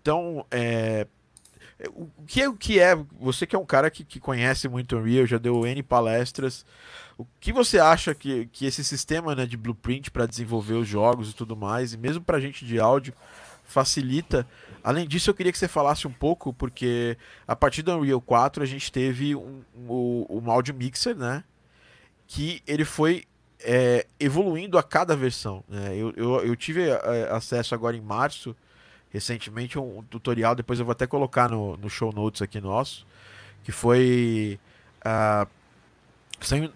[0.00, 1.06] Então, é,
[1.88, 2.94] o que é o que é?
[3.20, 6.66] Você que é um cara que, que conhece muito Unreal, já deu N palestras.
[7.20, 11.30] O que você acha que, que esse sistema né, de blueprint para desenvolver os jogos
[11.30, 13.12] e tudo mais, e mesmo para gente de áudio,
[13.64, 14.46] facilita?
[14.82, 18.62] Além disso, eu queria que você falasse um pouco, porque a partir do Unreal 4
[18.62, 21.44] a gente teve um, um, um audio mixer, né?
[22.26, 23.24] Que ele foi
[23.60, 25.62] é, evoluindo a cada versão.
[25.68, 25.94] Né?
[25.96, 28.56] Eu, eu, eu tive é, acesso agora em março
[29.10, 33.04] recentemente um, um, tutorial, depois eu vou até colocar no, no show notes aqui nosso,
[33.64, 34.58] que foi
[35.00, 35.48] uh,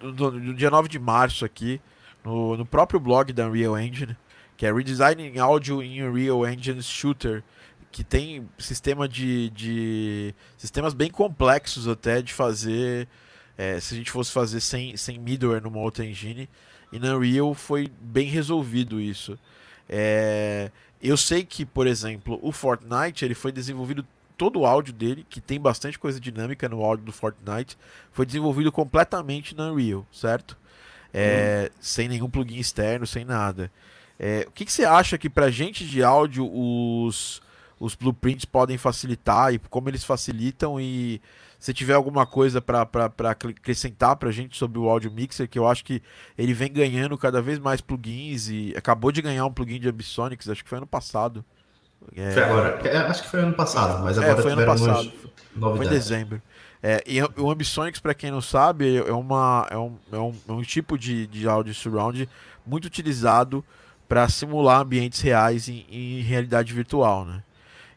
[0.01, 1.81] no, no, dia 9 de março aqui,
[2.25, 4.17] no, no próprio blog da Unreal Engine,
[4.57, 7.43] que é Redesigning Audio in Unreal Engine Shooter,
[7.91, 13.09] que tem sistema de, de sistemas bem complexos até de fazer,
[13.57, 16.49] é, se a gente fosse fazer sem, sem middleware numa outra engine,
[16.93, 19.39] e na Unreal foi bem resolvido isso.
[19.89, 20.71] É,
[21.03, 25.41] eu sei que, por exemplo, o Fortnite ele foi desenvolvido todo o áudio dele, que
[25.41, 27.79] tem bastante coisa dinâmica no áudio do Fortnite,
[28.13, 30.57] foi desenvolvido completamente na Unreal, certo?
[31.13, 31.79] É, uhum.
[31.81, 33.71] Sem nenhum plugin externo, sem nada.
[34.19, 37.43] É, o que, que, você acha que pra gente de áudio os,
[37.79, 41.21] os blueprints podem facilitar e como eles facilitam e
[41.59, 42.87] se tiver alguma coisa para
[43.31, 46.03] acrescentar para gente sobre o Audio Mixer, que eu acho que
[46.37, 50.49] ele vem ganhando cada vez mais plugins e acabou de ganhar um plugin de Ambisonics,
[50.49, 51.43] acho que foi ano passado.
[52.17, 52.31] É...
[52.33, 55.13] Foi agora, é, acho que foi ano passado, mas é, agora é, foi ano passado.
[55.59, 56.43] Foi em dezembro.
[56.83, 60.53] É, e o Ambisonics, para quem não sabe, é, uma, é, um, é, um, é
[60.53, 62.29] um tipo de, de áudio surround
[62.67, 63.65] muito utilizado
[64.07, 67.43] para simular ambientes reais em, em realidade virtual, né?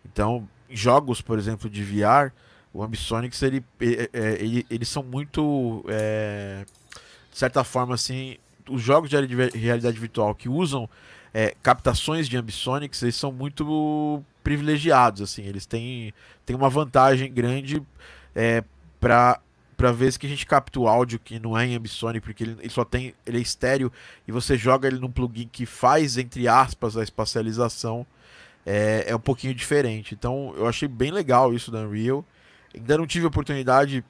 [0.06, 2.32] Então, jogos, por exemplo, de VR,
[2.74, 6.64] o Ambisonics, ele, é, é, ele, eles são muito, é,
[7.30, 8.38] de certa forma, assim,
[8.70, 9.18] os jogos de
[9.58, 10.90] realidade virtual que usam
[11.38, 16.12] é, captações de Ambisonics, eles são muito privilegiados, assim, eles têm,
[16.44, 17.80] têm uma vantagem grande
[18.34, 18.64] é,
[19.00, 19.40] para
[19.78, 22.58] para vezes que a gente capta o áudio que não é em Ambisonic, porque ele,
[22.60, 23.92] ele, só tem ele é estéreo
[24.28, 28.04] e você joga ele num plugin que faz entre aspas a espacialização
[28.66, 30.16] é, é um pouquinho diferente.
[30.16, 32.26] Então eu achei bem legal isso da Unreal.
[32.74, 34.04] Ainda não tive oportunidade,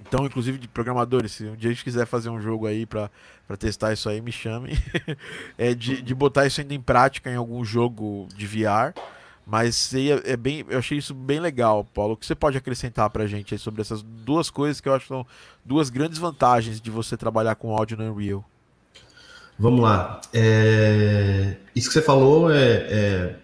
[0.00, 3.10] então, inclusive de programadores, se um dia a gente quiser fazer um jogo aí para
[3.58, 4.78] testar isso aí, me chame.
[5.58, 8.92] é de, de botar isso ainda em prática em algum jogo de VR.
[9.46, 12.14] Mas é, é bem, eu achei isso bem legal, Paulo.
[12.14, 15.04] O que você pode acrescentar pra gente aí sobre essas duas coisas que eu acho
[15.04, 15.26] que são
[15.64, 18.44] duas grandes vantagens de você trabalhar com áudio no Unreal?
[19.58, 20.20] Vamos lá.
[20.34, 21.56] É...
[21.74, 22.58] Isso que você falou é,
[22.90, 23.36] é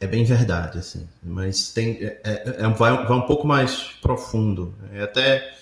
[0.00, 1.08] é bem verdade, assim.
[1.22, 4.74] Mas tem, é, é, é, vai, vai um pouco mais profundo.
[4.92, 5.56] É até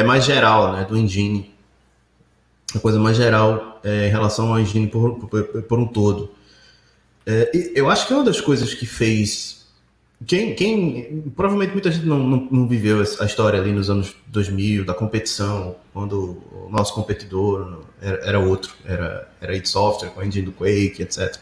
[0.00, 1.52] é mais geral, né, do engine.
[2.74, 6.32] A coisa mais geral é, em relação ao engine por, por, por um todo.
[7.26, 9.66] É, eu acho que é uma das coisas que fez.
[10.26, 14.84] Quem, quem provavelmente muita gente não, não, não, viveu a história ali nos anos 2000
[14.84, 20.26] da competição, quando o nosso competidor era, era outro, era era id Software com a
[20.26, 21.36] engine do Quake, etc.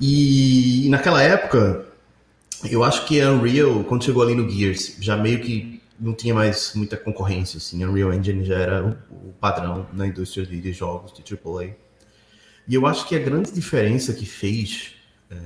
[0.00, 1.86] E naquela época,
[2.70, 6.34] eu acho que a Unreal, quando chegou ali no Gears, já meio que não tinha
[6.34, 7.84] mais muita concorrência, assim.
[7.84, 11.74] Unreal Engine já era o, padrão na indústria de, jogos de AAA.
[12.68, 14.94] E eu acho que a grande diferença que fez
[15.30, 15.36] é,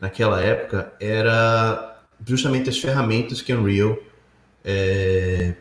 [0.00, 3.98] naquela época era justamente as ferramentas que Unreal
[4.64, 5.54] é,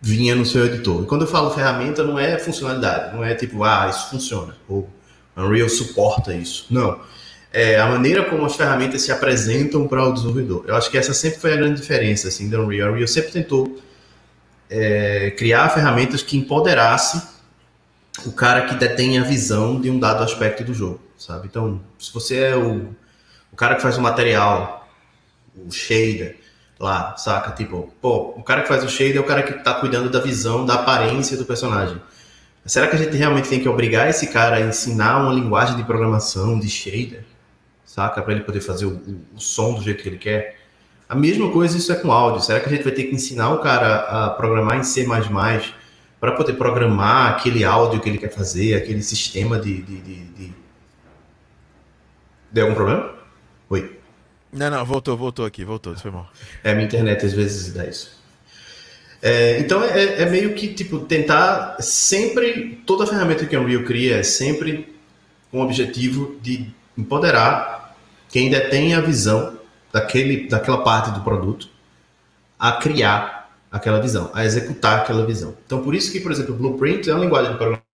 [0.00, 1.02] vinha no seu editor.
[1.02, 4.88] E quando eu falo ferramenta, não é funcionalidade, não é tipo, ah, isso funciona, ou
[5.36, 6.66] Unreal suporta isso.
[6.70, 7.00] Não
[7.52, 10.64] é, a maneira como as ferramentas se apresentam para o desenvolvedor.
[10.66, 12.92] Eu acho que essa sempre foi a grande diferença assim, da Unreal.
[12.92, 13.80] Unreal sempre tentou
[14.68, 17.22] é, criar ferramentas que empoderasse
[18.24, 21.48] o cara que detém a visão de um dado aspecto do jogo, sabe?
[21.48, 22.94] Então, se você é o,
[23.52, 24.88] o cara que faz o material,
[25.56, 26.38] o shader,
[26.78, 27.50] lá, saca?
[27.52, 30.20] Tipo, pô, o cara que faz o shader é o cara que está cuidando da
[30.20, 32.00] visão, da aparência do personagem.
[32.64, 35.82] Será que a gente realmente tem que obrigar esse cara a ensinar uma linguagem de
[35.82, 37.24] programação de shader?
[37.90, 38.22] Saca?
[38.22, 40.60] Para ele poder fazer o, o, o, som do jeito que ele quer.
[41.08, 42.40] A mesma coisa isso é com áudio.
[42.40, 45.04] Será que a gente vai ter que ensinar o cara a programar em C++
[46.20, 49.82] para poder programar aquele áudio que ele quer fazer, aquele sistema de...
[49.82, 50.52] de, de, de...
[52.52, 53.12] Deu algum problema?
[53.68, 53.98] Oi?
[54.52, 56.30] Não, não, voltou, voltou aqui, voltou, foi mal.
[56.62, 58.20] É, a minha internet às vezes dá isso.
[59.22, 64.16] É, então é, é, meio que tipo tentar sempre toda ferramenta que a Unreal cria
[64.16, 64.94] é sempre
[65.50, 67.79] com o objetivo de empoderar
[68.30, 69.58] quem detém a visão
[69.92, 71.68] daquele, daquela parte do produto
[72.58, 75.56] a criar aquela visão, a executar aquela visão.
[75.66, 77.90] Então, por isso que, por exemplo, o Blueprint é uma linguagem de programação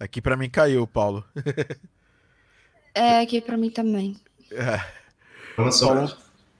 [0.00, 1.22] Aqui para mim caiu, Paulo.
[2.94, 4.16] é, aqui para mim também.
[4.50, 4.78] É.
[5.54, 6.16] Paulo,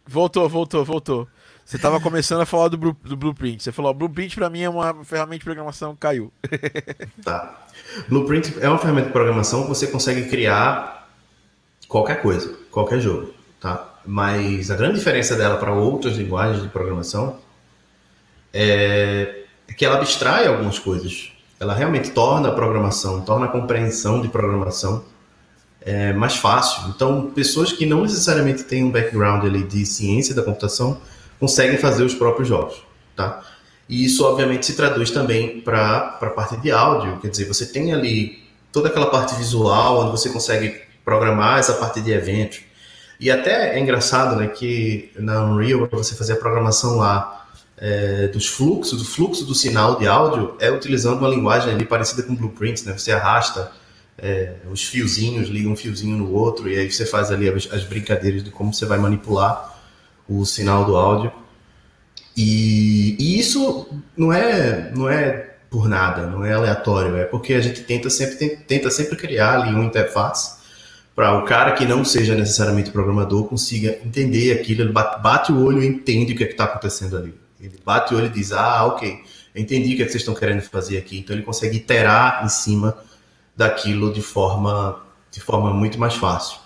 [0.06, 1.28] voltou, voltou, voltou.
[1.70, 3.62] Você estava começando a falar do, do Blueprint.
[3.62, 6.32] Você falou, Blueprint para mim é uma ferramenta de programação, caiu.
[7.22, 7.64] tá.
[8.08, 11.08] Blueprint é uma ferramenta de programação que você consegue criar
[11.86, 13.88] qualquer coisa, qualquer jogo, tá?
[14.04, 17.38] Mas a grande diferença dela para outras linguagens de programação
[18.52, 19.44] é
[19.76, 21.30] que ela abstrai algumas coisas.
[21.60, 25.04] Ela realmente torna a programação, torna a compreensão de programação
[25.82, 26.88] é, mais fácil.
[26.88, 31.00] Então, pessoas que não necessariamente têm um background ali de ciência da computação
[31.40, 32.82] conseguem fazer os próprios jogos,
[33.16, 33.42] tá?
[33.88, 37.92] E isso, obviamente, se traduz também para a parte de áudio, quer dizer, você tem
[37.92, 38.38] ali
[38.70, 42.60] toda aquela parte visual, onde você consegue programar essa parte de eventos.
[43.18, 48.46] E até é engraçado, né, que na Unreal, você fazer a programação lá é, dos
[48.46, 52.84] fluxos, do fluxo do sinal de áudio, é utilizando uma linguagem ali parecida com Blueprint,
[52.86, 52.96] né?
[52.96, 53.72] Você arrasta
[54.16, 57.82] é, os fiozinhos, liga um fiozinho no outro, e aí você faz ali as, as
[57.82, 59.79] brincadeiras de como você vai manipular
[60.30, 61.32] o sinal do áudio.
[62.36, 67.60] E, e, isso não é, não é por nada, não é aleatório, é porque a
[67.60, 70.60] gente tenta sempre, tenta sempre criar ali uma interface
[71.14, 75.62] para o cara que não seja necessariamente programador consiga entender aquilo, ele bate, bate o
[75.62, 77.34] olho e entende o que é está acontecendo ali.
[77.60, 79.22] Ele bate o olho e diz, ah, ok,
[79.54, 81.18] entendi o que, é que vocês estão querendo fazer aqui.
[81.18, 82.96] Então ele consegue iterar em cima
[83.54, 86.58] daquilo de forma, de forma muito mais fácil.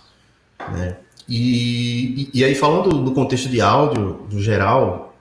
[0.70, 0.96] Né?
[1.28, 5.16] E, e, aí, falando do contexto de áudio, no geral,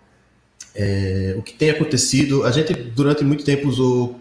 [0.76, 4.20] é, o que tem acontecido, a gente durante muito tempo usou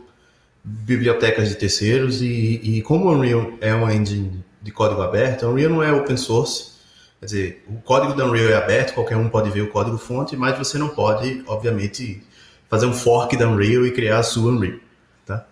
[0.62, 5.50] bibliotecas de terceiros e, e como o Unreal é uma engine de código aberto, o
[5.50, 6.72] Unreal não é open source,
[7.18, 10.36] quer dizer, o código da Unreal é aberto, qualquer um pode ver o código fonte,
[10.36, 12.22] mas você não pode, obviamente,
[12.68, 14.78] fazer um fork da Unreal e criar a sua Unreal,
[15.26, 15.44] tá?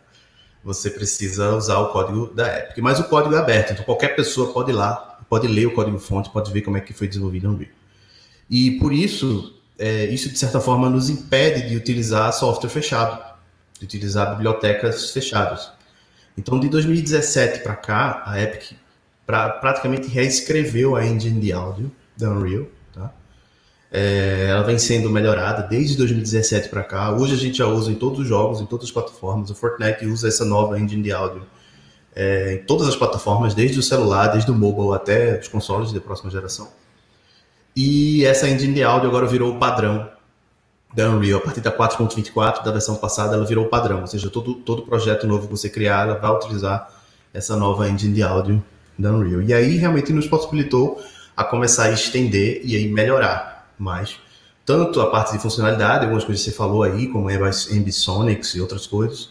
[0.63, 4.53] Você precisa usar o código da Epic, mas o código é aberto, então qualquer pessoa
[4.53, 7.55] pode ir lá pode ler o código-fonte, pode ver como é que foi desenvolvido no
[7.55, 7.71] Unreal.
[8.51, 13.23] E por isso, é, isso de certa forma nos impede de utilizar software fechado,
[13.79, 15.71] de utilizar bibliotecas fechadas.
[16.37, 18.73] Então, de 2017 para cá, a Epic
[19.25, 22.67] pra, praticamente reescreveu a engine de áudio da Unreal.
[22.93, 23.13] Tá?
[23.93, 27.13] É, ela vem sendo melhorada desde 2017 para cá.
[27.13, 29.49] Hoje a gente já usa em todos os jogos, em todas as plataformas.
[29.49, 31.47] O Fortnite usa essa nova engine de áudio
[32.15, 36.01] é, em todas as plataformas, desde o celular, desde o mobile até os consoles da
[36.01, 36.69] próxima geração.
[37.75, 40.09] E essa engine de áudio agora virou o padrão
[40.93, 41.39] da Unreal.
[41.39, 44.01] A partir da 4.24, da versão passada, ela virou o padrão.
[44.01, 46.91] Ou seja, todo, todo projeto novo que você criar, ela vai utilizar
[47.33, 48.63] essa nova engine de áudio
[48.99, 49.43] da Unreal.
[49.43, 51.01] E aí realmente nos possibilitou
[51.37, 54.19] a começar a estender e aí melhorar mais.
[54.67, 58.87] Tanto a parte de funcionalidade, algumas coisas que você falou aí, como Ambisonics e outras
[58.87, 59.31] coisas,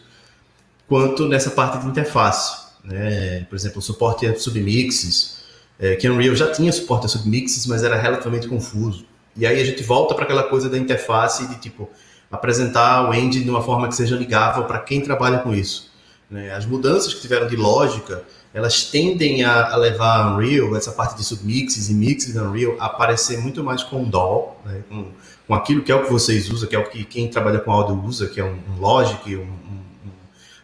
[0.88, 3.46] quanto nessa parte de interface né?
[3.50, 5.40] Por exemplo, o suporte a submixes,
[5.80, 9.06] é, que Unreal já tinha suporte a submixes, mas era relativamente confuso.
[9.36, 11.90] E aí a gente volta para aquela coisa da interface de tipo
[12.32, 15.90] apresentar o engine de uma forma que seja ligável para quem trabalha com isso.
[16.30, 16.52] Né?
[16.52, 21.18] As mudanças que tiveram de lógica, elas tendem a, a levar a Unreal, essa parte
[21.18, 24.84] de submixes e mixes da Unreal, a aparecer muito mais com DAW, né?
[24.90, 25.08] com,
[25.48, 27.72] com aquilo que é o que vocês usam, que é o que quem trabalha com
[27.72, 29.82] áudio usa, que é um, um Logic, um, um,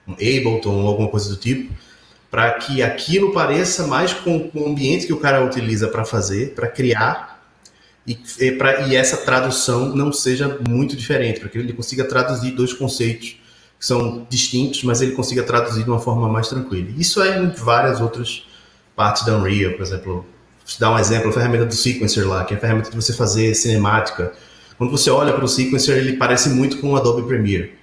[0.10, 1.74] um Ableton, alguma coisa do tipo
[2.36, 6.68] para que aquilo pareça mais com, o ambiente que o cara utiliza para fazer, para
[6.68, 7.42] criar,
[8.06, 12.52] e, e, pra, e, essa tradução não seja muito diferente, para que ele consiga traduzir
[12.52, 13.38] dois conceitos
[13.80, 16.90] que são distintos, mas ele consiga traduzir de uma forma mais tranquila.
[16.98, 18.46] Isso é em várias outras
[18.98, 20.26] partes da Unreal, por exemplo, vou
[20.78, 23.56] dar um exemplo, a ferramenta do Sequencer lá, que é a ferramenta de você fazer
[23.56, 24.34] cinemática.
[24.78, 27.76] Quando você olha para o Sequencer, ele parece muito com o Adobe Premiere.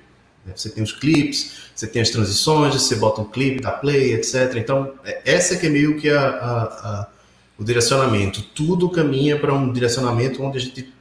[0.54, 4.56] Você tem os clips, você tem as transições, você bota um clipe, dá play, etc.
[4.56, 7.08] Então, é, essa que é meio que a, a, a,
[7.56, 8.42] o direcionamento.
[8.42, 10.92] Tudo caminha para um direcionamento onde a gente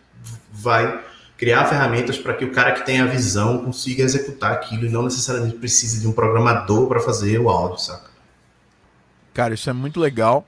[0.52, 1.04] vai
[1.38, 5.02] criar ferramentas para que o cara que tem a visão consiga executar aquilo e não
[5.02, 8.12] necessariamente precise de um programador para fazer o áudio, saca?
[9.34, 10.46] Cara, isso é muito legal.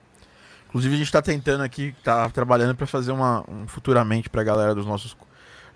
[0.69, 4.43] Inclusive, a gente está tentando aqui, está trabalhando para fazer uma um, futuramente para a
[4.43, 5.15] galera dos nossos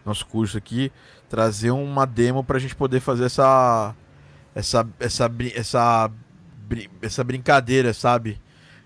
[0.08, 0.92] nosso curso aqui,
[1.30, 3.96] trazer uma demo para a gente poder fazer essa
[4.56, 6.12] essa essa essa
[7.02, 8.40] essa brincadeira, sabe?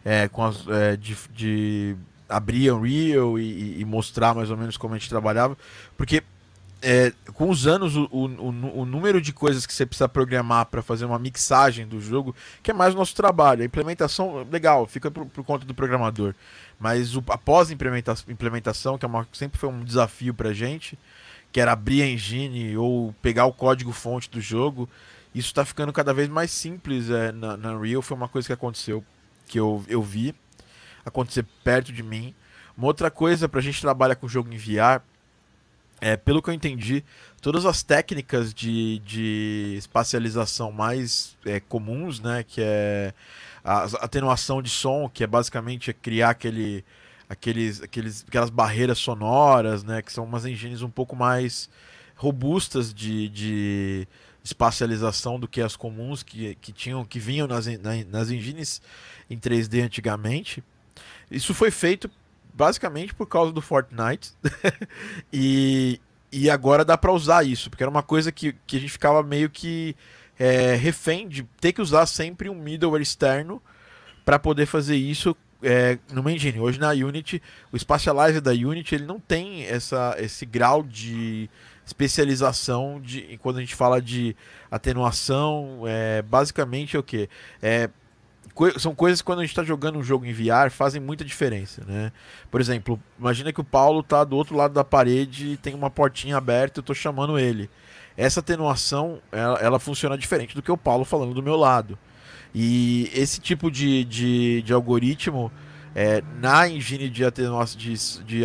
[0.03, 1.95] É, com as, é, de, de
[2.27, 5.55] abrir Unreal e, e, mostrar mais ou menos como a gente trabalhava,
[5.95, 6.23] porque
[6.81, 8.25] é, com os anos o, o,
[8.81, 12.71] o, número de coisas que você precisa programar para fazer uma mixagem do jogo, que
[12.71, 13.61] é mais o nosso trabalho.
[13.61, 16.33] A implementação, legal, fica por, por conta do programador.
[16.81, 20.99] Mas o, após a implementação, implementação que é uma, sempre foi um desafio para gente,
[21.49, 24.89] que era abrir a engine ou pegar o código fonte do jogo
[25.33, 28.01] isso está ficando cada vez mais simples é, na, na Unreal.
[28.01, 29.03] Foi uma coisa que aconteceu,
[29.47, 30.35] que eu, eu vi
[31.05, 32.35] acontecer perto de mim.
[32.77, 35.01] Uma outra coisa para a gente trabalhar com jogo em VR,
[36.01, 37.03] é, pelo que eu entendi,
[37.41, 43.13] todas as técnicas de, de espacialização mais é, comuns, né, que é
[43.63, 46.83] a atenuação de som, que é basicamente criar aquele,
[47.29, 51.69] aqueles, aqueles, aquelas barreiras sonoras, né, que são umas engines um pouco mais
[52.15, 54.07] robustas de, de
[54.43, 57.65] espacialização do que as comuns que, que tinham que vinham nas,
[58.07, 58.81] nas engines
[59.29, 60.63] em 3D antigamente.
[61.29, 62.09] Isso foi feito
[62.53, 64.33] basicamente por causa do Fortnite.
[65.31, 65.99] e,
[66.31, 69.23] e agora dá para usar isso, porque era uma coisa que, que a gente ficava
[69.23, 69.95] meio que
[70.41, 73.61] é, refém de ter que usar sempre um middleware externo
[74.25, 76.59] para poder fazer isso é, numa engine.
[76.59, 77.39] Hoje na Unity,
[77.71, 81.47] o Spatializer da Unity ele não tem essa, esse grau de
[81.85, 84.35] especialização de quando a gente fala de
[84.71, 85.83] atenuação.
[85.85, 87.29] É, basicamente é o que?
[87.61, 87.87] É,
[88.79, 91.83] são coisas que quando a gente está jogando um jogo em VR fazem muita diferença,
[91.87, 92.11] né?
[92.49, 95.91] Por exemplo, imagina que o Paulo está do outro lado da parede e tem uma
[95.91, 97.69] portinha aberta, eu estou chamando ele.
[98.21, 101.97] Essa atenuação, ela, ela, funciona diferente do que o Paulo falando do meu lado.
[102.53, 105.51] E esse tipo de, de, de algoritmo
[105.95, 107.93] é, na engine de, atenua de,
[108.23, 108.43] de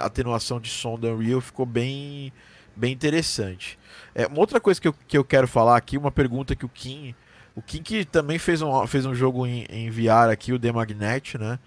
[0.00, 2.32] atenuação de som da Unreal ficou bem,
[2.74, 3.78] bem interessante.
[4.14, 6.68] É, uma outra coisa que eu, que eu quero falar aqui, uma pergunta que o
[6.68, 7.14] Kim
[7.54, 11.38] o Kink também fez um, fez um jogo em, em VR aqui, o The Magnet,
[11.38, 11.58] né?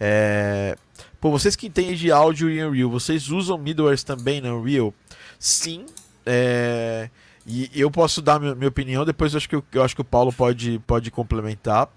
[0.00, 0.76] É...
[1.20, 4.92] Pô, vocês que entendem de áudio em Unreal, vocês usam middlewares também na Unreal?
[5.38, 5.86] Sim.
[6.30, 7.08] É...
[7.46, 10.02] E eu posso dar minha, minha opinião, depois eu acho que, eu, eu acho que
[10.02, 11.88] o Paulo pode, pode complementar.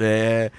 [0.00, 0.50] É...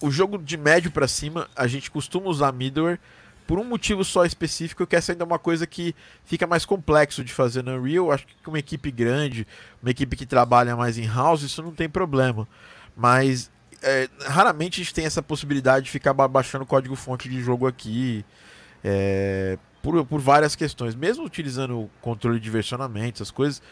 [0.00, 3.00] O jogo de médio para cima, a gente costuma usar middleware
[3.46, 7.24] por um motivo só específico, que essa ainda é uma coisa que fica mais complexo
[7.24, 8.12] de fazer no Unreal.
[8.12, 9.46] Acho que com uma equipe grande,
[9.82, 12.46] uma equipe que trabalha mais em house, isso não tem problema.
[12.94, 13.50] Mas
[13.82, 18.22] é, raramente a gente tem essa possibilidade de ficar baixando código-fonte de jogo aqui.
[18.84, 20.94] É, por, por várias questões.
[20.94, 23.62] Mesmo utilizando o controle de versionamento, essas coisas,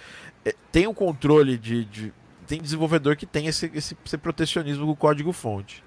[0.44, 2.12] é, tem um controle de, de,
[2.46, 5.82] Tem desenvolvedor que tem esse, esse, esse protecionismo com o código-fonte.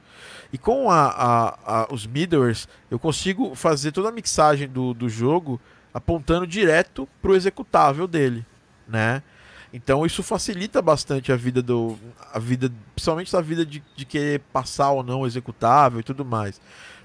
[0.51, 5.07] E com a, a, a, os middlewares, eu consigo fazer toda a mixagem do, do
[5.07, 5.59] jogo
[5.93, 8.45] apontando direto para o executável dele,
[8.87, 9.23] né?
[9.71, 11.97] Então isso facilita bastante a vida do.
[12.33, 16.59] a vida, principalmente a vida de, de querer passar ou não executável e tudo mais.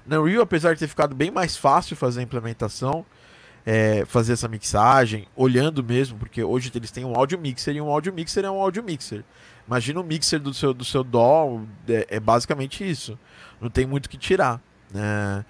[0.05, 3.05] Na Unreal, apesar de ter ficado bem mais fácil fazer a implementação,
[3.65, 7.89] é, fazer essa mixagem, olhando mesmo, porque hoje eles têm um audio mixer e um
[7.89, 9.23] audio mixer é um audio mixer.
[9.67, 13.17] Imagina o mixer do seu, do seu DAW, é, é basicamente isso.
[13.59, 14.61] Não tem muito que tirar.
[14.93, 15.43] Né?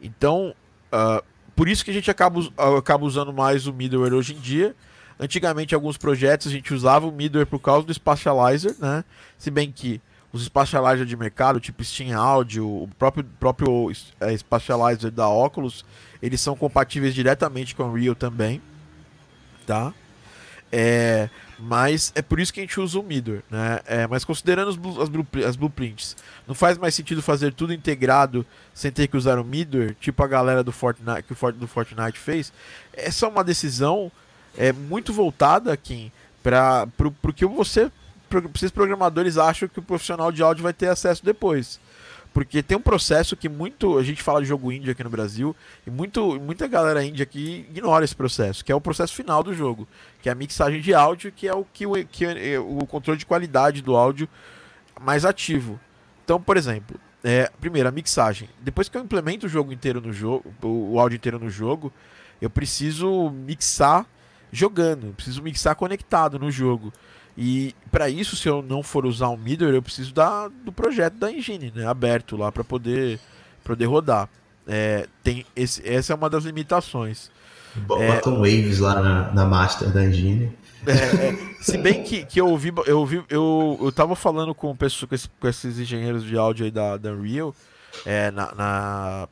[0.00, 0.54] Então,
[0.92, 1.24] uh,
[1.56, 2.40] por isso que a gente acaba,
[2.78, 4.76] acaba usando mais o middleware hoje em dia.
[5.18, 9.02] Antigamente, alguns projetos a gente usava o middleware por causa do Spatializer, né?
[9.36, 10.00] Se bem que
[10.36, 15.84] os Spatializer de mercado, tipo Steam Audio, o próprio, próprio é, Spatializer da Oculus,
[16.22, 18.60] eles são compatíveis diretamente com o Unreal também,
[19.66, 19.92] tá?
[20.70, 21.28] É,
[21.58, 23.80] mas é por isso que a gente usa o middleware, né?
[23.86, 26.16] É, mas considerando as, as, blueprints,
[26.46, 30.26] não faz mais sentido fazer tudo integrado sem ter que usar o middleware, tipo a
[30.26, 32.52] galera do Fortnite que o do Fortnite fez.
[32.92, 34.10] Essa é uma decisão
[34.56, 36.10] é muito voltada aqui
[36.42, 36.88] para
[37.24, 37.90] o que você,
[38.52, 41.80] vocês programadores acham que o profissional de áudio vai ter acesso depois.
[42.32, 43.96] Porque tem um processo que muito.
[43.96, 45.56] A gente fala de jogo indie aqui no Brasil,
[45.86, 49.54] e muito, muita galera indie aqui ignora esse processo, que é o processo final do
[49.54, 49.88] jogo,
[50.20, 53.24] que é a mixagem de áudio, que é o que, que é o controle de
[53.24, 54.28] qualidade do áudio
[55.00, 55.80] mais ativo.
[56.24, 58.48] Então, por exemplo, é, primeiro, a mixagem.
[58.60, 61.92] Depois que eu implemento o jogo inteiro no jogo, o áudio inteiro no jogo,
[62.40, 64.06] eu preciso mixar
[64.52, 66.92] jogando, preciso mixar conectado no jogo.
[67.36, 71.14] E para isso, se eu não for usar um middleware, eu preciso da, do projeto
[71.14, 73.20] da engine, né, aberto lá para poder
[73.62, 74.28] poder rodar.
[74.66, 77.30] É, tem esse, essa é uma das limitações.
[77.74, 80.50] Bota é, um Waves lá na, na master da engine.
[80.86, 84.74] É, é, se bem que, que eu ouvi, eu ouvi, eu, eu tava falando com,
[84.74, 87.54] pessoas, com, esses, com esses engenheiros de áudio aí da, da Unreal,
[88.04, 89.28] é, na, na,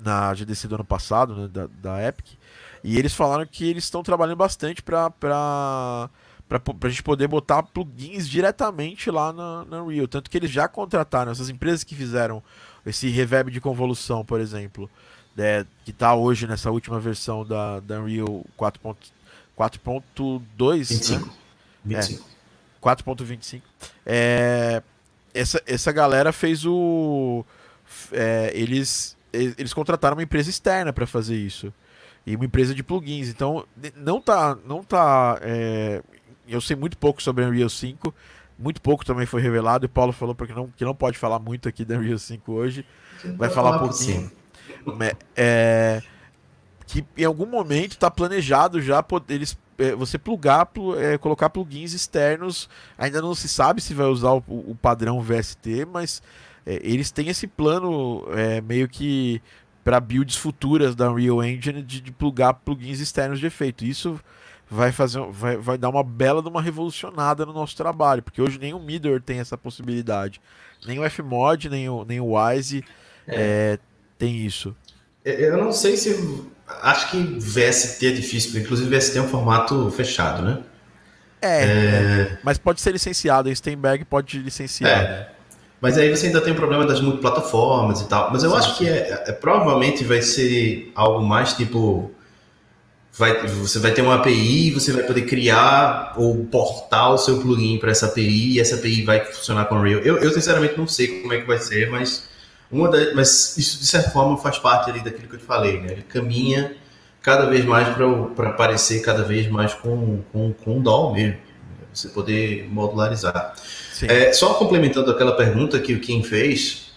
[0.00, 2.26] na GDC do ano passado, né, da, da Epic,
[2.84, 6.08] e eles falaram que eles estão trabalhando bastante para
[6.48, 10.06] para a gente poder botar plugins diretamente lá na, na Unreal.
[10.06, 12.42] Tanto que eles já contrataram essas empresas que fizeram
[12.84, 14.90] esse reverb de convolução, por exemplo,
[15.34, 21.10] né, que está hoje nessa última versão da, da Unreal 4.2.
[21.10, 21.22] Né?
[21.84, 22.24] 25.
[22.24, 22.32] É,
[22.82, 23.62] 4.25.
[24.04, 24.82] É,
[25.34, 27.44] essa, essa galera fez o.
[28.10, 31.72] É, eles, eles contrataram uma empresa externa para fazer isso.
[32.26, 33.28] E uma empresa de plugins.
[33.28, 33.64] Então,
[33.96, 36.02] não tá, não tá é,
[36.52, 38.14] eu sei muito pouco sobre Unreal 5,
[38.58, 41.38] muito pouco também foi revelado, e o Paulo falou porque não, que não pode falar
[41.38, 42.86] muito aqui da Unreal 5 hoje,
[43.36, 44.30] vai falar um pouquinho.
[45.36, 46.02] É,
[46.86, 52.68] que em algum momento está planejado já eles é, você plugar, é, colocar plugins externos.
[52.96, 56.22] Ainda não se sabe se vai usar o, o padrão VST, mas
[56.64, 59.42] é, eles têm esse plano é, meio que
[59.82, 63.84] para builds futuras da Unreal Engine de, de plugar plugins externos de efeito.
[63.84, 64.20] Isso
[64.72, 68.58] vai fazer vai, vai dar uma bela de uma revolucionada no nosso trabalho, porque hoje
[68.58, 70.40] nem o Middle tem essa possibilidade.
[70.86, 72.82] Nem o Fmod, nem o, nem o Wise
[73.28, 73.76] é.
[73.76, 73.78] é
[74.18, 74.74] tem isso.
[75.24, 76.50] Eu não sei se.
[76.80, 80.62] Acho que VST é difícil, porque inclusive VST é um formato fechado, né?
[81.40, 82.38] É, é...
[82.42, 84.90] mas pode ser licenciado, a Steinberg pode licenciar.
[84.90, 85.08] É.
[85.08, 85.26] Né?
[85.80, 88.30] Mas aí você ainda tem o problema das multiplataformas e tal.
[88.32, 88.84] Mas eu sim, acho sim.
[88.84, 92.10] que é, é, provavelmente vai ser algo mais tipo.
[93.14, 97.78] Vai, você vai ter uma API, você vai poder criar ou portar o seu plugin
[97.78, 100.00] para essa API e essa API vai funcionar com o Unreal.
[100.00, 102.26] Eu, eu sinceramente não sei como é que vai ser, mas
[102.70, 105.78] uma da, mas isso de certa forma faz parte ali daquilo que eu te falei,
[105.78, 105.92] né?
[105.92, 106.74] Ele caminha
[107.20, 107.86] cada vez mais
[108.34, 111.36] para aparecer cada vez mais com, com, com um DAW mesmo.
[111.92, 113.54] Você poder modularizar.
[114.08, 116.92] É, só complementando aquela pergunta que o Kim fez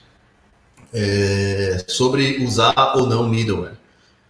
[0.94, 3.74] é, sobre usar ou não middleware.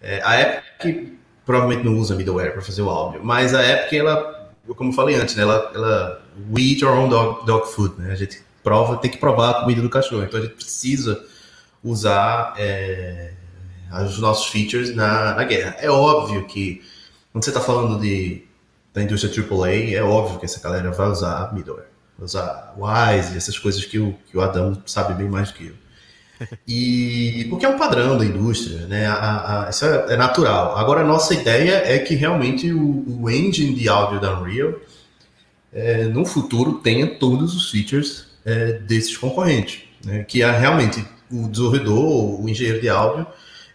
[0.01, 1.14] É, a Epic
[1.45, 5.15] provavelmente não usa middleware para fazer o áudio, mas a Epic, ela, como eu falei
[5.15, 6.21] antes, né, ela, ela
[6.51, 8.11] we eat our own dog, dog food, né?
[8.11, 11.23] A gente prova, tem que provar a comida do cachorro, então a gente precisa
[11.83, 13.33] usar é,
[14.03, 15.75] os nossos features na, na guerra.
[15.79, 16.81] É óbvio que
[17.31, 18.43] quando você está falando de
[18.93, 23.83] da indústria AAA, é óbvio que essa galera vai usar middleware usar Wise, essas coisas
[23.85, 25.73] que o, que o Adão sabe bem mais do que eu.
[26.67, 29.05] E porque é um padrão da indústria, né?
[29.07, 30.77] A, a, isso é, natural.
[30.77, 34.73] Agora a nossa ideia é que realmente o, o engine de áudio da Unreal
[35.73, 40.23] é, no futuro tenha todos os features é, desses concorrentes, né?
[40.23, 43.25] Que é realmente o desenvolvedor, o engenheiro de áudio,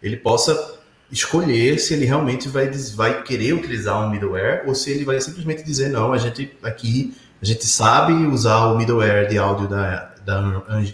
[0.02, 0.78] ele possa
[1.10, 5.64] escolher se ele realmente vai, vai querer utilizar um middleware ou se ele vai simplesmente
[5.64, 10.40] dizer não, a gente aqui a gente sabe usar o middleware de áudio da, da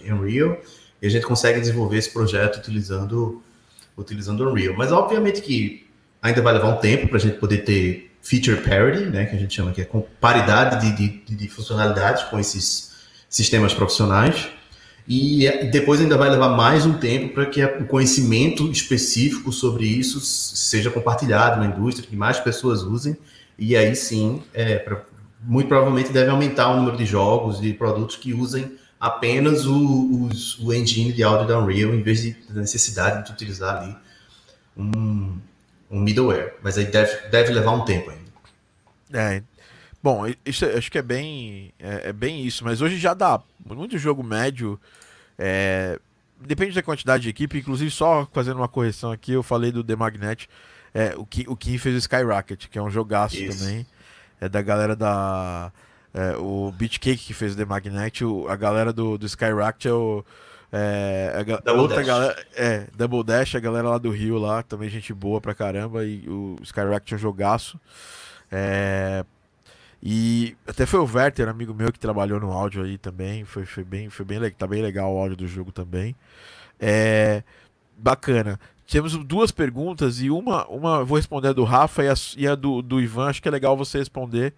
[0.09, 0.57] Unreal
[1.01, 3.41] e a gente consegue desenvolver esse projeto utilizando
[3.97, 4.75] utilizando Unreal.
[4.77, 5.87] Mas obviamente que
[6.21, 9.39] ainda vai levar um tempo para a gente poder ter feature parity, né, que a
[9.39, 9.89] gente chama que é
[10.19, 12.95] paridade de, de, de funcionalidades com esses
[13.29, 14.49] sistemas profissionais.
[15.07, 20.19] E depois ainda vai levar mais um tempo para que o conhecimento específico sobre isso
[20.19, 23.15] seja compartilhado na indústria, que mais pessoas usem.
[23.57, 25.05] E aí sim, é, para
[25.41, 30.59] muito provavelmente deve aumentar o número de jogos e produtos que usem apenas o, os,
[30.59, 33.95] o engine de áudio da Unreal, em vez de, da necessidade de utilizar ali
[34.75, 35.37] um,
[35.89, 36.55] um middleware.
[36.61, 38.27] Mas aí deve, deve levar um tempo ainda.
[39.13, 39.43] É.
[40.01, 43.41] Bom, isso, acho que é bem, é, é, bem isso, mas hoje já dá.
[43.65, 44.79] Muito jogo médio.
[45.37, 45.99] É,
[46.39, 49.95] depende da quantidade de equipe, inclusive só fazendo uma correção aqui, eu falei do The
[49.95, 50.47] Magnet.
[50.93, 53.59] É, o, que, o Kim fez o Skyrocket, que é um jogaço isso.
[53.59, 53.85] também
[54.39, 55.71] é da galera da.
[56.13, 59.93] É, o Beatcake que fez o The Magnet, o, a galera do, do Skyrocket é
[59.93, 60.25] o.
[60.71, 62.07] É, a, outra Dash.
[62.07, 62.45] galera.
[62.55, 66.05] É, Double Dash, a galera lá do Rio lá, também gente boa pra caramba.
[66.05, 67.79] E o Skyrocket é um jogaço.
[68.51, 69.25] É,
[70.01, 73.43] e até foi o Werther, amigo meu, que trabalhou no áudio aí também.
[73.45, 76.15] Foi, foi bem, foi bem, tá bem legal o áudio do jogo também.
[76.79, 77.43] É
[77.97, 78.59] bacana.
[78.87, 82.55] Temos duas perguntas e uma, uma vou responder a do Rafa e a, e a
[82.55, 83.27] do, do Ivan.
[83.27, 84.53] Acho que é legal você responder,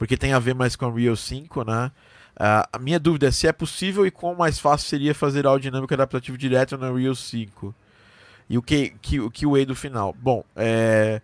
[0.00, 1.92] porque tem a ver mais com a Real 5, né?
[2.34, 5.70] Uh, a minha dúvida é se é possível e quão mais fácil seria fazer áudio
[5.70, 7.74] dinâmico adaptativo direto na Real 5.
[8.48, 10.16] E o que, que, que o do final?
[10.18, 11.20] Bom, é,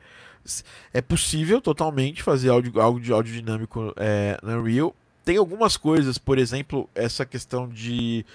[0.93, 4.95] é possível totalmente fazer algo de áudio dinâmico é, na Real.
[5.24, 8.27] Tem algumas coisas, por exemplo, essa questão de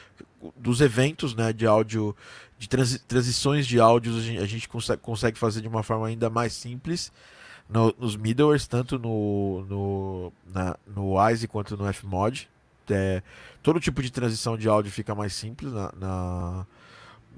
[0.57, 2.15] dos eventos né, de áudio
[2.57, 6.07] de transi transições de áudios a gente, a gente consegue, consegue, fazer de uma forma
[6.07, 7.11] ainda mais simples
[7.71, 12.49] no, nos middlewares, tanto no, no, na, no WISE quanto no Fmod.
[12.89, 13.23] É,
[13.63, 16.67] todo tipo de transição de áudio fica mais simples na, na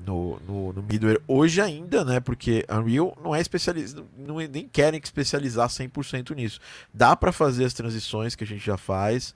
[0.05, 2.19] no, no, no, middleware hoje ainda, né?
[2.19, 6.59] Porque Unreal não é especializado, não, é, nem querem especializar 100% nisso.
[6.91, 9.35] Dá para fazer as transições que a gente já faz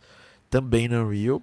[0.50, 1.42] também no Unreal,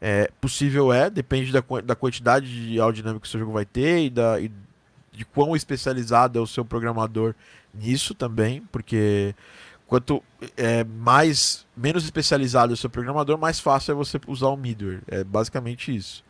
[0.00, 4.06] é, possível é, depende da, da quantidade de aerodinâmica que o seu jogo vai ter
[4.06, 4.50] e, da, e
[5.12, 7.34] de quão especializado é o seu programador
[7.74, 9.34] nisso também, porque
[9.86, 10.22] quanto
[10.56, 15.02] é, mais menos especializado o seu programador, mais fácil é você usar o middleware.
[15.08, 16.24] É basicamente isso.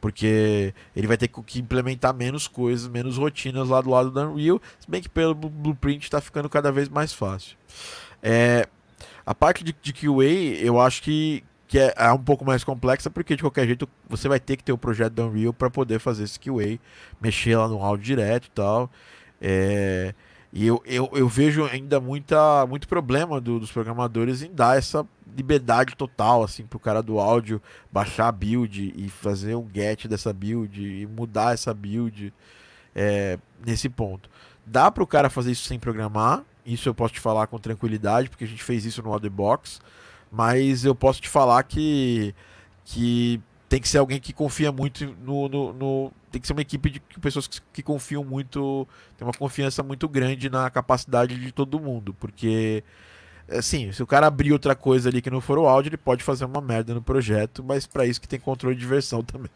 [0.00, 4.60] Porque ele vai ter que implementar menos coisas, menos rotinas lá do lado da Unreal,
[4.78, 7.56] se bem que pelo blueprint está ficando cada vez mais fácil.
[8.22, 8.68] É,
[9.24, 10.24] A parte de, de QA,
[10.60, 14.28] eu acho que, que é, é, um pouco mais complexa, porque de qualquer jeito você
[14.28, 16.78] vai ter que ter o projeto da Unreal para poder fazer esse QA,
[17.20, 18.90] mexer lá no áudio direto e tal.
[19.40, 20.14] É,
[20.58, 25.06] e eu, eu, eu vejo ainda muita, muito problema do, dos programadores em dar essa
[25.36, 27.60] liberdade total assim para o cara do áudio
[27.92, 32.32] baixar a build e fazer um get dessa build e mudar essa build
[32.94, 34.30] é, nesse ponto.
[34.64, 38.30] Dá para o cara fazer isso sem programar, isso eu posso te falar com tranquilidade,
[38.30, 39.78] porque a gente fez isso no Otherbox.
[40.32, 42.34] Mas eu posso te falar que,
[42.82, 46.90] que tem que ser alguém que confia muito no, no tem que ser uma equipe
[46.90, 48.86] de pessoas que, que, confiam muito.
[49.16, 52.14] Tem uma confiança muito grande na capacidade de todo mundo.
[52.14, 52.84] Porque.
[53.48, 56.22] Assim, se o cara abrir outra coisa ali que não for o áudio, ele pode
[56.22, 59.50] fazer uma merda no projeto, mas para isso que tem controle de versão também.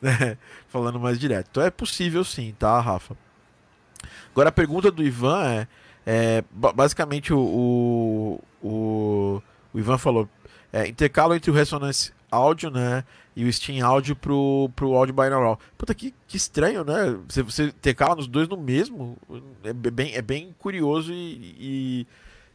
[0.00, 0.38] né?
[0.68, 1.48] Falando mais direto.
[1.50, 3.16] Então é possível sim, tá, Rafa?
[4.30, 5.68] Agora a pergunta do Ivan é
[6.06, 10.28] é, basicamente, o, o, o, Ivan falou:
[10.72, 13.04] é, intercalo entre o Resonance áudio né,
[13.36, 15.58] e o Steam áudio pro, pro áudio binaural.
[15.76, 17.18] Puta, que, que estranho, né?
[17.28, 19.16] Você, você intercala nos dois no mesmo.
[19.64, 22.06] É bem, é bem curioso e,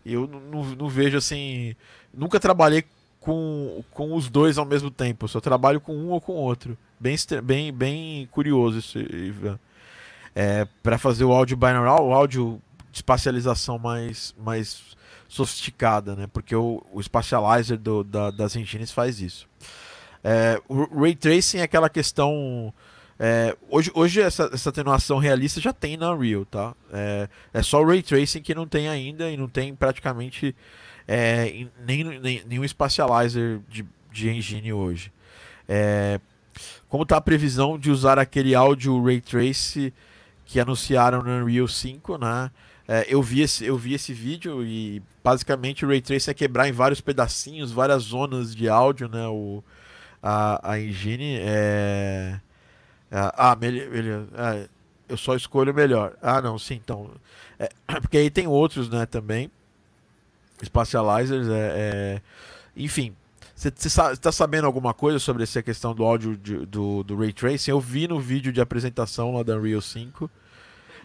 [0.05, 1.75] e eu não, vejo assim.
[2.13, 2.85] Nunca trabalhei
[3.19, 5.27] com, com os dois ao mesmo tempo.
[5.27, 6.77] Só trabalho com um ou com outro.
[6.99, 9.59] Bem, bem, bem curioso isso, Ivan.
[10.33, 12.61] É, para fazer o áudio binaural, o áudio
[12.93, 14.81] espacialização mais, mais
[15.27, 16.27] sofisticada, né?
[16.27, 19.47] Porque o, o Spatializer do, da, das engines faz isso.
[20.23, 22.73] É, o Ray Tracing é aquela questão.
[23.17, 26.73] É, hoje hoje essa, essa atenuação realista já tem na Unreal, tá?
[26.91, 30.55] É, é só o Ray Tracing que não tem ainda e não tem praticamente
[31.07, 35.11] é, nem, nem, nenhum Spatializer de, de engine hoje.
[35.67, 36.19] É,
[36.87, 39.93] como está a previsão de usar aquele áudio Ray Trace
[40.45, 42.49] que anunciaram no Unreal 5, né?
[42.87, 46.67] É, eu, vi esse, eu vi esse vídeo e basicamente o Ray Tracing é quebrar
[46.67, 49.27] em vários pedacinhos, várias zonas de áudio, né?
[49.27, 49.63] O,
[50.21, 52.39] a, a engine é.
[53.11, 54.27] é ah, melhor.
[54.35, 54.67] É,
[55.07, 56.15] eu só escolho o melhor.
[56.21, 57.09] Ah, não, sim, então.
[57.57, 57.69] É,
[58.01, 59.49] porque aí tem outros, né, também.
[60.63, 62.21] Spatializers, é, é
[62.75, 63.15] enfim.
[63.55, 67.71] Você está sabendo alguma coisa sobre essa questão do áudio de, do, do Ray Tracing?
[67.71, 70.31] Eu vi no vídeo de apresentação lá da Unreal 5.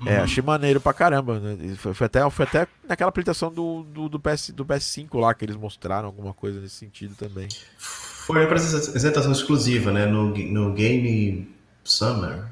[0.07, 0.25] É, uhum.
[0.25, 1.41] achei maneiro pra caramba.
[1.41, 1.75] Né?
[1.75, 5.45] Foi, foi, até, foi até naquela apresentação do, do, do, PS, do PS5 lá que
[5.45, 7.49] eles mostraram alguma coisa nesse sentido também.
[8.25, 10.07] Foi uma apresentação exclusiva, né?
[10.07, 11.47] No, no Game
[11.85, 12.47] Summer.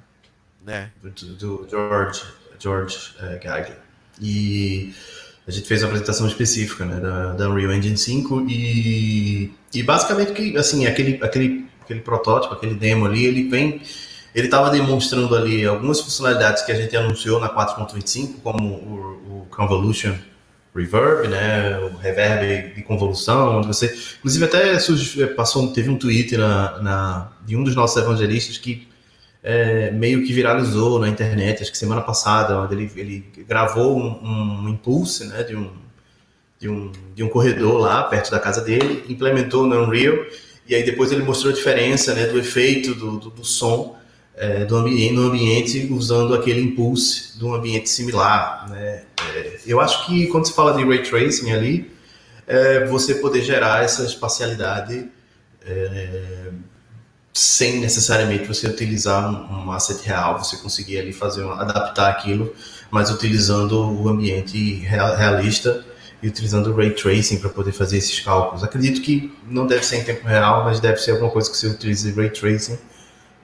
[0.66, 0.89] É.
[1.03, 2.23] Do, do George,
[2.59, 3.79] George Geiger.
[4.20, 4.93] E
[5.49, 10.33] a gente fez uma apresentação específica né, da, da Unreal Engine 5 e, e basicamente
[10.33, 13.81] que assim aquele, aquele, aquele protótipo, aquele demo ali, ele vem
[14.35, 19.47] ele estava demonstrando ali algumas funcionalidades que a gente anunciou na 4.25, como o, o
[19.51, 20.14] Convolution
[20.75, 24.79] Reverb, né, o reverb de convolução, onde você, inclusive até
[25.35, 28.89] passou, teve um tweet na, na de um dos nossos evangelistas que
[29.43, 34.64] é, meio que viralizou na internet, acho que semana passada, onde ele, ele gravou um,
[34.64, 35.70] um impulso, né, de um,
[36.59, 40.25] de um de um corredor lá perto da casa dele, implementou no Unreal
[40.66, 43.97] e aí depois ele mostrou a diferença, né, do efeito do, do, do som
[44.37, 48.68] é, do no ambiente usando aquele impulso de um ambiente similar.
[48.70, 49.03] Né?
[49.35, 51.91] É, eu acho que quando se fala de ray tracing ali,
[52.47, 55.09] é, você poder gerar essa espacialidade
[55.64, 56.51] é,
[57.33, 62.55] sem necessariamente você utilizar um, um, asset real, você conseguir ali fazer adaptar aquilo,
[62.91, 65.85] mas utilizando o ambiente real, realista
[66.22, 68.62] e utilizando o ray tracing para poder fazer esses cálculos.
[68.62, 71.68] Acredito que não deve ser em tempo real, mas deve ser alguma coisa que você
[71.68, 72.78] utilize ray tracing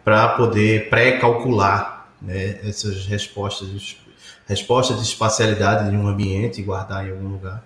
[0.09, 3.99] para poder pré-calcular né, essas respostas,
[4.47, 7.63] respostas de espacialidade de um ambiente guardar em algum lugar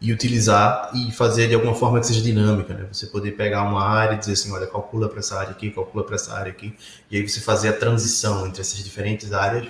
[0.00, 2.86] e utilizar e fazer de alguma forma que seja dinâmica, né?
[2.92, 6.04] Você poder pegar uma área e dizer assim, olha, calcula para essa área aqui, calcula
[6.04, 6.76] para essa área aqui,
[7.10, 9.66] e aí você fazer a transição entre essas diferentes áreas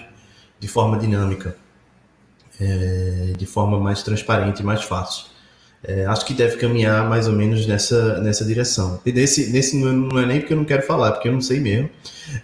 [0.59, 1.57] de forma dinâmica,
[2.61, 5.30] é, de forma mais transparente e mais fácil.
[5.83, 9.01] É, acho que deve caminhar mais ou menos nessa, nessa direção.
[9.05, 11.59] E nesse, nesse não é nem porque eu não quero falar, porque eu não sei
[11.59, 11.89] mesmo.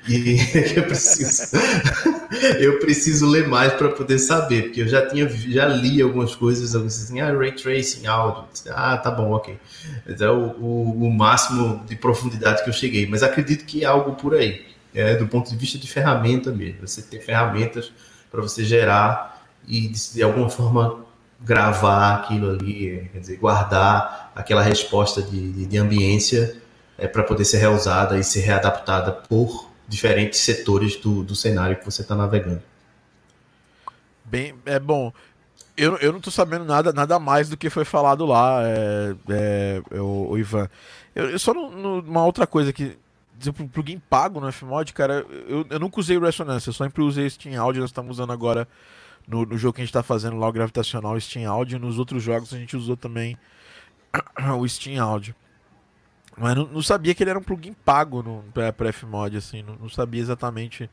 [0.08, 0.38] E
[0.74, 1.54] eu preciso,
[2.58, 6.74] eu preciso ler mais para poder saber, porque eu já tinha já li algumas coisas
[6.74, 8.44] assim, ah, ray tracing, áudio.
[8.70, 9.58] Ah, tá bom, ok.
[10.06, 14.34] É o, o, máximo de profundidade que eu cheguei, mas acredito que é algo por
[14.34, 14.64] aí,
[14.94, 16.86] é, do ponto de vista de ferramenta mesmo.
[16.86, 17.92] Você ter ferramentas
[18.30, 21.05] para você gerar e de alguma forma
[21.40, 26.56] gravar aquilo ali, quer dizer, guardar aquela resposta de, de, de ambiência
[26.98, 31.84] é, para poder ser reusada e ser readaptada por diferentes setores do, do cenário que
[31.84, 32.62] você está navegando.
[34.24, 35.12] Bem, é bom.
[35.76, 39.14] Eu, eu não tô sabendo nada, nada mais do que foi falado lá, é,
[39.90, 40.68] é, o, o Ivan.
[41.14, 42.96] Eu, eu só não, uma outra coisa que.
[43.38, 47.28] Exemplo, plugin pago no Fmod, cara, eu, eu nunca usei o Resonance, eu sempre usei
[47.28, 48.66] Steam Audio, nós estamos usando agora
[49.26, 52.22] no, no, jogo que a gente está fazendo lá, o Gravitacional Steam Audio, nos outros
[52.22, 53.36] jogos a gente usou também
[54.58, 55.34] o Steam Audio.
[56.36, 59.74] Mas não, não, sabia que ele era um plugin pago no, pra, Fmod, assim, não,
[59.76, 60.90] não, sabia exatamente.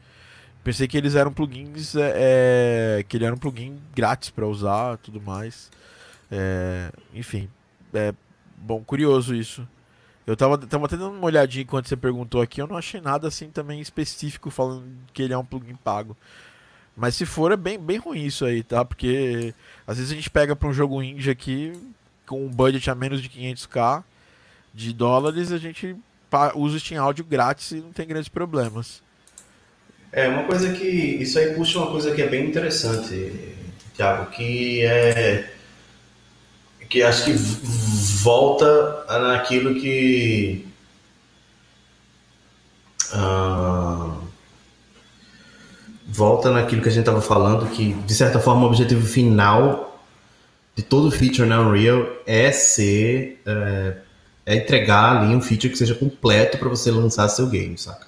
[0.64, 4.98] Pensei que eles eram plugins, é, é que ele era um plugin grátis para usar
[4.98, 5.70] tudo mais.
[6.32, 7.50] É, enfim,
[7.94, 8.14] é
[8.58, 9.68] bom, curioso isso.
[10.26, 13.28] Eu tava, tava até dando uma olhadinha enquanto você perguntou aqui, eu não achei nada
[13.28, 16.16] assim também específico falando que ele é um plugin pago.
[16.96, 18.86] Mas se for, é bem, bem ruim isso aí, tá?
[18.86, 19.54] Porque
[19.86, 21.74] às vezes a gente pega para um jogo indie aqui
[22.26, 24.04] com um budget a menos de 500k
[24.74, 25.96] de dólares, a gente
[26.56, 29.02] usa o Steam Audio grátis e não tem grandes problemas.
[30.12, 30.86] É, uma coisa que.
[30.86, 33.32] Isso aí puxa uma coisa que é bem interessante,
[33.96, 35.52] Thiago, que é.
[36.88, 37.34] que acho que
[38.24, 40.68] volta naquilo que.
[43.12, 44.23] Ah,
[46.14, 50.00] volta naquilo que a gente estava falando, que de certa forma o objetivo final
[50.76, 53.42] de todo feature na Unreal é ser.
[53.46, 53.98] É,
[54.46, 58.08] é entregar ali um feature que seja completo para você lançar seu game, saca?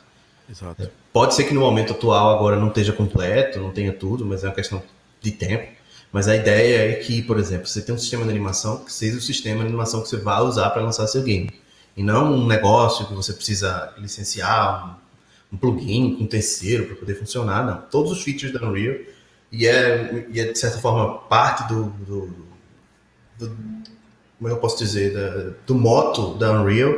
[0.49, 0.83] Exato.
[0.83, 4.43] É, pode ser que no momento atual agora não esteja completo, não tenha tudo, mas
[4.43, 4.83] é uma questão
[5.21, 5.71] de tempo.
[6.11, 9.17] Mas a ideia é que, por exemplo, você tem um sistema de animação que seja
[9.17, 11.49] o sistema de animação que você vai usar para lançar seu game.
[11.95, 14.99] E não um negócio que você precisa licenciar
[15.51, 17.65] um, plugin com um terceiro para poder funcionar.
[17.65, 17.81] Não.
[17.89, 18.95] Todos os features da Unreal
[19.51, 22.29] e é, e é de certa forma parte do, do,
[23.37, 23.57] do
[24.37, 26.93] como eu posso dizer, da, do moto da Unreal,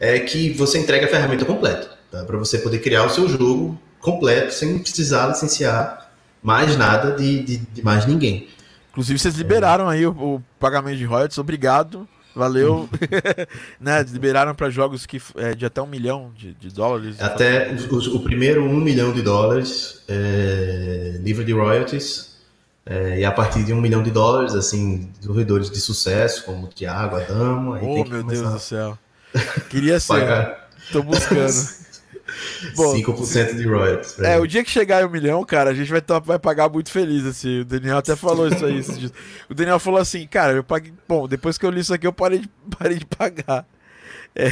[0.00, 2.24] é que você entrega a ferramenta completa, tá?
[2.24, 6.10] para você poder criar o seu jogo completo sem precisar licenciar
[6.42, 8.48] mais nada de, de, de mais ninguém.
[8.90, 9.94] Inclusive, vocês liberaram é.
[9.94, 12.88] aí o, o, pagamento de royalties, obrigado, valeu.
[13.80, 17.20] Né, liberaram para jogos que, é, de até um milhão de, de dólares.
[17.20, 22.36] Até o, o, primeiro um milhão de dólares é, livre de royalties
[22.86, 26.68] é, e a partir de um milhão de dólares, assim, desenvolvedores de sucesso, como o
[26.68, 27.74] Thiago, Adamo.
[27.74, 28.98] Aí oh, meu Deus do céu.
[29.68, 30.56] Queria ser.
[30.92, 31.81] Tô buscando.
[32.76, 34.18] Bom, 5% de royalties.
[34.20, 36.68] É, o dia que chegar em um milhão, cara, a gente vai, tá, vai pagar
[36.68, 37.60] muito feliz, assim.
[37.60, 38.80] O Daniel até falou isso aí.
[39.48, 40.92] o Daniel falou assim, cara, eu paguei.
[41.08, 43.66] Bom, depois que eu li isso aqui, eu parei de, parei de pagar.
[44.34, 44.48] É,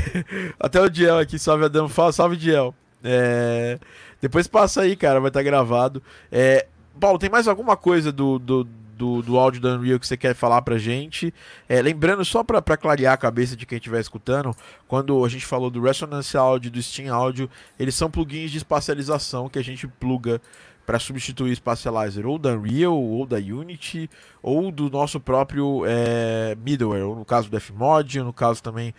[0.59, 2.75] até o Diel aqui, salve Adamo, fala, salve Diel.
[3.03, 3.79] É,
[4.21, 6.03] depois passa aí, cara, vai estar tá gravado.
[6.31, 6.67] É,
[6.99, 8.69] Paulo, tem mais alguma coisa do, do,
[9.01, 11.33] do, do áudio da Unreal que você quer falar pra gente?
[11.67, 14.55] É, lembrando, só pra, pra clarear a cabeça de quem estiver escutando,
[14.87, 17.49] quando a gente falou do Resonance Audio do Steam Audio,
[17.79, 20.39] eles são plugins de espacialização que a gente pluga
[20.85, 24.11] para substituir Spatializer ou da Unreal, ou da Unity,
[24.43, 28.93] ou do nosso próprio é, middleware, ou no caso do Fmod, ou no caso também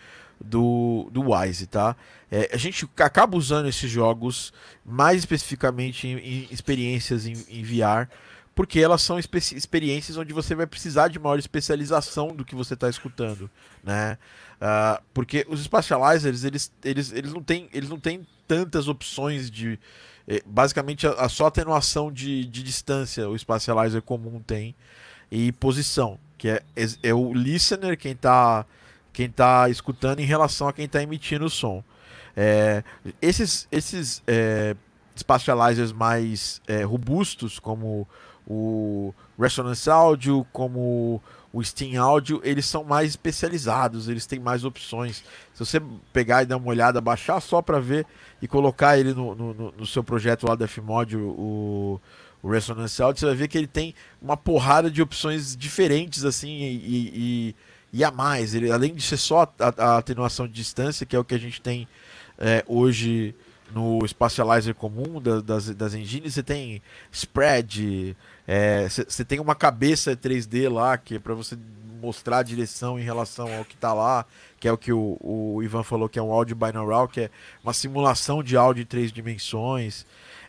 [0.43, 1.95] do, do Wise, tá?
[2.31, 4.51] É, a gente acaba usando esses jogos
[4.83, 8.07] mais especificamente em, em experiências em, em, VR,
[8.53, 12.89] porque elas são experiências onde você vai precisar de maior especialização do que você está
[12.89, 13.49] escutando,
[13.83, 14.17] né?
[14.61, 19.79] Uh, porque os spatializers eles, eles, eles, não têm, eles não têm tantas opções de
[20.27, 24.75] eh, basicamente a, a só atenuação de, de distância o spatializer comum tem
[25.31, 28.65] e posição, que é, é, é o listener quem está
[29.13, 31.83] quem tá escutando em relação a quem está emitindo o som.
[32.35, 32.83] É,
[33.21, 34.75] esses esses é,
[35.17, 38.07] spatializers mais é, robustos, como
[38.47, 41.21] o Resonance Audio, como
[41.53, 45.23] o Steam Audio, eles são mais especializados, eles têm mais opções.
[45.53, 45.81] Se você
[46.13, 48.05] pegar e dar uma olhada, baixar só para ver
[48.41, 51.99] e colocar ele no, no, no, seu projeto lá da Fmod, o,
[52.41, 56.49] o Resonance Audio, você vai ver que ele tem uma porrada de opções diferentes assim
[56.49, 57.55] e, e
[57.93, 58.55] e a mais.
[58.55, 61.39] Ele, além de ser só a, a, atenuação de distância, que é o que a
[61.39, 61.87] gente tem
[62.37, 63.35] é, hoje
[63.73, 66.81] no Spatializer comum da, das, das engines, você tem
[67.11, 68.15] spread,
[68.89, 71.57] você é, tem uma cabeça 3D lá, que é para você
[72.01, 74.25] mostrar a direção em relação ao que está lá,
[74.59, 77.29] que é o que o, o, Ivan falou, que é um áudio binaural, que é
[77.63, 80.05] uma simulação de áudio em três dimensões.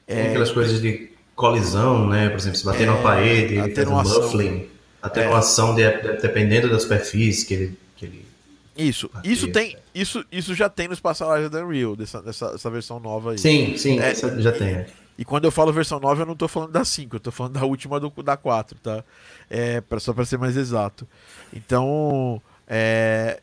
[0.06, 2.28] Tem é, aquelas coisas de colisão, né?
[2.30, 4.22] Por exemplo, se bater é, numa parede, atenuação.
[4.22, 4.68] muffling.
[5.00, 5.98] Atenuação é.
[5.98, 7.78] de, dependendo da superfície que ele.
[7.96, 8.24] Que ele
[8.74, 12.98] isso, isso tem, isso, isso já tem no Spatializer da Unreal, dessa, dessa, dessa versão
[12.98, 13.38] nova aí.
[13.38, 14.86] Sim, sim, é, já tem.
[15.18, 17.54] E quando eu falo versão nova, eu não estou falando da 5, eu estou falando
[17.54, 19.04] da última do, da 4, tá?
[19.48, 21.06] É, pra, só para ser mais exato.
[21.52, 23.40] Então, é,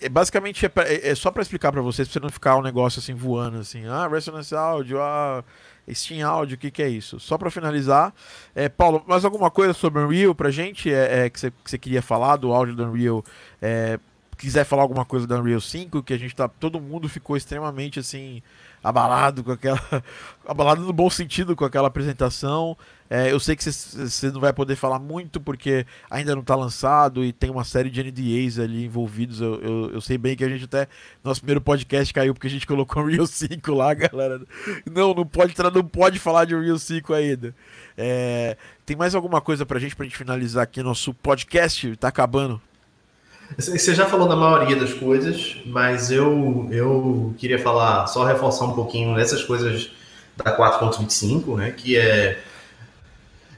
[0.00, 2.56] é, basicamente é, pra, é, é só para explicar para vocês, pra você não ficar
[2.56, 5.44] um negócio assim voando, assim, ah, Resonance Audio, ah,
[5.92, 7.20] Steam Audio, o que, que é isso?
[7.20, 8.12] Só para finalizar,
[8.54, 11.78] é, Paulo, mais alguma coisa sobre Unreal pra gente é, é que, você, que você
[11.78, 13.24] queria falar do áudio do Unreal?
[13.62, 14.00] É,
[14.36, 16.48] quiser falar alguma coisa da Unreal 5, que a gente tá.
[16.48, 18.42] Todo mundo ficou extremamente assim.
[18.86, 19.80] Abalado com aquela.
[20.46, 22.78] abalado no bom sentido com aquela apresentação.
[23.10, 27.24] É, eu sei que você não vai poder falar muito porque ainda não está lançado
[27.24, 29.40] e tem uma série de NDAs ali envolvidos.
[29.40, 30.86] Eu, eu, eu, sei bem que a gente até.
[31.24, 34.40] Nosso primeiro podcast caiu porque a gente colocou o Unreal 5 lá, galera.
[34.88, 37.52] Não, não pode, não pode falar de Unreal 5 ainda.
[37.98, 41.96] É, tem mais alguma coisa pra gente, pra gente finalizar aqui nosso podcast?
[41.96, 42.62] Tá acabando.
[43.56, 48.72] Você já falou da maioria das coisas, mas eu, eu queria falar, só reforçar um
[48.72, 49.90] pouquinho dessas coisas
[50.36, 51.70] da 4.25, né?
[51.70, 52.38] Que é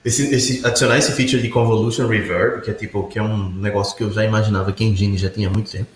[0.05, 3.97] esse, esse, adicionar esse feature de convolution reverb, que é tipo que é um negócio
[3.97, 5.91] que eu já imaginava que Engine já tinha muito tempo.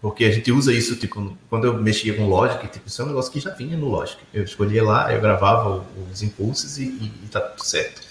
[0.00, 3.08] Porque a gente usa isso, tipo, quando eu mexia com Logic, tipo, isso é um
[3.08, 4.18] negócio que já vinha no Logic.
[4.34, 5.82] Eu escolhia lá, eu gravava
[6.12, 8.02] os impulsos e, e, e tá tudo certo.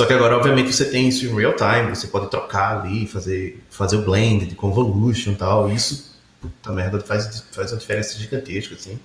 [0.00, 3.62] Só que agora, obviamente, você tem isso em real time, você pode trocar ali, fazer,
[3.68, 5.70] fazer o blend de convolution e tal.
[5.70, 8.98] Isso, puta merda, faz, faz uma diferença gigantesca, assim.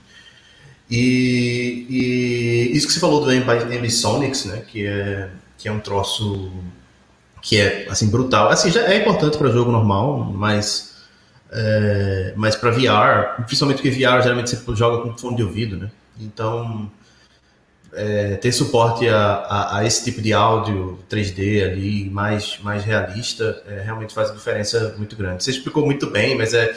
[0.90, 6.50] E, e isso que você falou do Ambisonics, né, que é, que é um troço
[7.42, 8.48] que é, assim, brutal.
[8.48, 10.94] Assim, já é importante para jogo normal, mas,
[11.52, 15.92] é, mas para VR, principalmente porque VR geralmente você joga com fone de ouvido, né?
[16.18, 16.90] Então
[17.96, 23.64] é, ter suporte a, a, a, esse tipo de áudio 3D ali, mais, mais realista,
[23.68, 25.44] é, realmente faz uma diferença muito grande.
[25.44, 26.76] Você explicou muito bem, mas é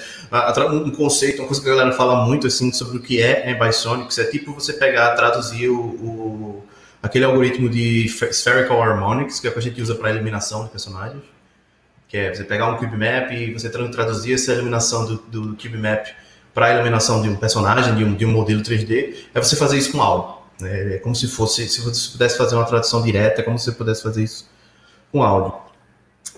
[0.71, 4.19] um conceito, uma coisa que a galera fala muito assim sobre o que é Ambisonics,
[4.19, 6.65] é tipo você pegar, traduzir o, o
[7.03, 10.71] aquele algoritmo de Spherical Harmonics, que é o que a gente usa para eliminação de
[10.71, 11.23] personagens,
[12.09, 15.77] que é você pegar um cube map e você traduzir essa eliminação do, do cube
[15.77, 16.07] map
[16.55, 19.79] para a eliminação de um personagem, de um, de um modelo 3D, é você fazer
[19.79, 20.38] isso com áudio.
[20.63, 23.67] É, é como se fosse, se você pudesse fazer uma tradução direta, é como se
[23.67, 24.49] você pudesse fazer isso
[25.13, 25.55] com áudio.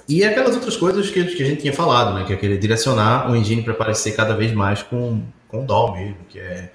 [0.08, 2.24] E é aquelas outras coisas que, que a gente tinha falado, né?
[2.24, 6.18] Que é querer direcionar o engine para parecer cada vez mais com, com DAW mesmo,
[6.28, 6.72] que é,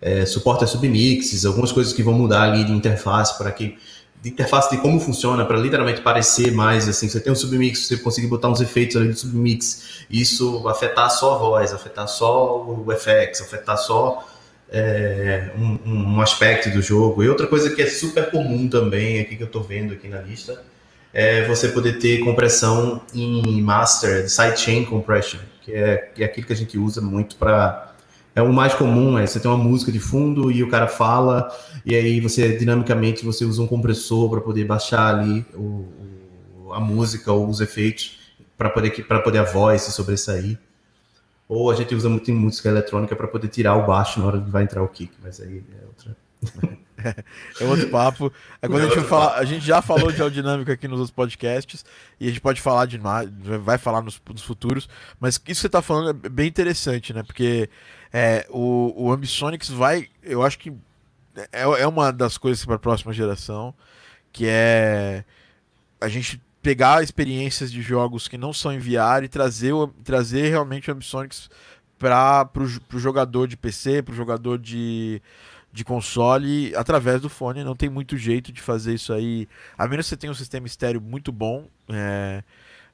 [0.00, 3.76] é suporte a submixes, algumas coisas que vão mudar ali de interface para que
[4.20, 7.96] de interface de como funciona para literalmente parecer mais assim, você tem um submix, você
[7.98, 12.86] conseguir botar uns efeitos ali de submix, isso afetar só a voz, afetar só o
[12.92, 14.26] FX, afetar só
[14.70, 17.22] é, um, um, aspecto do jogo.
[17.22, 20.20] E outra coisa que é super comum também, aqui que eu estou vendo aqui na
[20.20, 20.62] lista,
[21.12, 26.56] é você poder ter compressão em master, sidechain compression, que é, é aquilo que a
[26.56, 27.88] gente usa muito para
[28.34, 31.50] é o mais comum, é você tem uma música de fundo e o cara fala,
[31.84, 35.88] e aí você dinamicamente você usa um compressor para poder baixar ali o,
[36.66, 38.16] o, a música ou os efeitos
[38.56, 40.56] para poder para poder a voz se sobressair.
[41.48, 44.40] Ou a gente usa muito em música eletrônica para poder tirar o baixo na hora
[44.40, 46.16] que vai entrar o kick, mas aí é outra.
[47.60, 48.32] é outro papo.
[48.60, 51.86] É quando a, gente falar, a gente já falou de aerodinâmica aqui nos outros podcasts
[52.20, 53.30] e a gente pode falar de mais,
[53.64, 54.88] vai falar nos, nos futuros,
[55.18, 57.22] mas isso que você está falando é bem interessante, né?
[57.22, 57.70] Porque
[58.12, 60.70] é, o, o Ambisonics vai, eu acho que
[61.50, 63.74] é, é uma das coisas para a próxima geração,
[64.32, 65.24] que é
[66.00, 69.72] a gente pegar experiências de jogos que não são em VR e trazer,
[70.04, 71.48] trazer realmente o Ambisonics
[71.98, 72.48] para
[72.94, 75.20] o jogador de PC, para o jogador de,
[75.72, 77.64] de console, através do fone.
[77.64, 80.66] Não tem muito jeito de fazer isso aí, a menos que você tenha um sistema
[80.66, 81.66] estéreo muito bom.
[81.88, 82.42] É,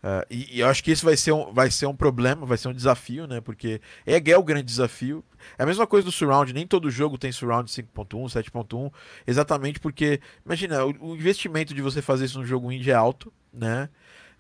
[0.04, 2.58] Uh, e, e, eu acho que isso vai ser, um, vai ser um problema, vai
[2.58, 3.40] ser um desafio, né?
[3.40, 5.24] Porque é, é o grande desafio.
[5.56, 8.92] É a mesma coisa do surround, nem todo jogo tem surround 5.1, 7.1,
[9.26, 13.32] exatamente porque, imagina, o, o, investimento de você fazer isso no jogo indie é alto,
[13.50, 13.88] né?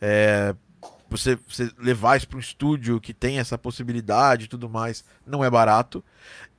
[0.02, 0.54] É,
[1.08, 5.42] você, você levar isso para um estúdio que tem essa possibilidade e tudo mais, não
[5.42, 6.04] é barato.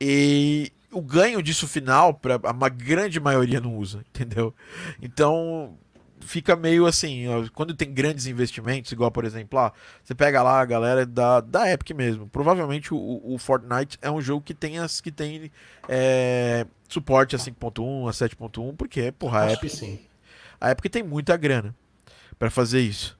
[0.01, 4.51] E o ganho disso final, para a grande maioria não usa, entendeu?
[4.99, 5.77] Então,
[6.25, 9.71] fica meio assim, ó, quando tem grandes investimentos, igual por exemplo, ah,
[10.03, 12.27] você pega lá a galera da, da Epic mesmo.
[12.27, 15.51] Provavelmente o, o Fortnite é um jogo que tem as que tem
[15.87, 19.99] é, suporte a 5.1, a 7.1, porque, porra, a Epic, sim.
[20.59, 21.73] a Epic tem muita grana
[22.37, 23.17] para fazer isso.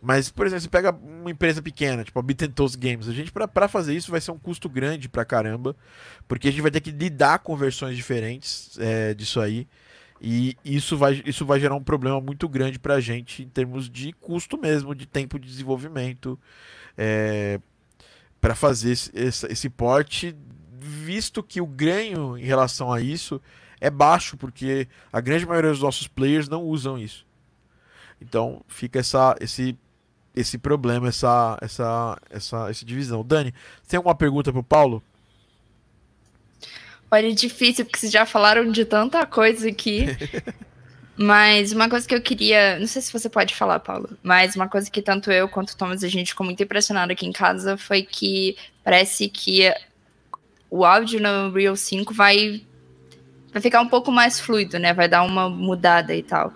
[0.00, 3.68] Mas, por exemplo, você pega uma empresa pequena, tipo a Toast Games, a gente para
[3.68, 5.76] fazer isso vai ser um custo grande pra caramba,
[6.26, 9.66] porque a gente vai ter que lidar com versões diferentes é, disso aí.
[10.20, 13.90] E isso vai, isso vai gerar um problema muito grande para a gente em termos
[13.90, 16.38] de custo mesmo, de tempo de desenvolvimento,
[16.96, 17.60] é,
[18.40, 20.34] para fazer esse, esse, esse porte,
[20.78, 23.40] visto que o ganho em relação a isso
[23.80, 27.26] é baixo, porque a grande maioria dos nossos players não usam isso.
[28.20, 29.76] Então fica essa, esse,
[30.34, 33.24] esse problema, essa, essa, essa, essa divisão.
[33.24, 33.52] Dani,
[33.86, 35.02] tem alguma pergunta para o Paulo?
[37.14, 40.06] Olha, é difícil, porque vocês já falaram de tanta coisa aqui.
[41.16, 42.76] mas uma coisa que eu queria.
[42.80, 45.76] Não sei se você pode falar, Paulo, mas uma coisa que tanto eu quanto o
[45.76, 49.72] Thomas a gente ficou muito impressionado aqui em casa foi que parece que
[50.68, 52.62] o áudio no Real 5 vai,
[53.52, 54.92] vai ficar um pouco mais fluido, né?
[54.92, 56.52] Vai dar uma mudada e tal.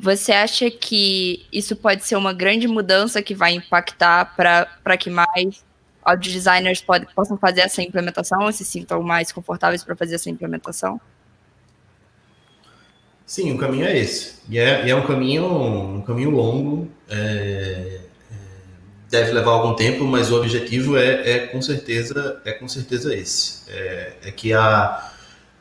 [0.00, 5.64] Você acha que isso pode ser uma grande mudança que vai impactar para que mais
[6.02, 10.28] audio designers pode, possam fazer essa implementação ou se sintam mais confortáveis para fazer essa
[10.28, 11.00] implementação?
[13.26, 14.40] Sim, o caminho é esse.
[14.48, 16.86] E é, e é um caminho um caminho longo.
[17.08, 18.34] É, é,
[19.08, 23.62] deve levar algum tempo, mas o objetivo é, é com certeza é com certeza esse.
[23.70, 25.10] É, é que a,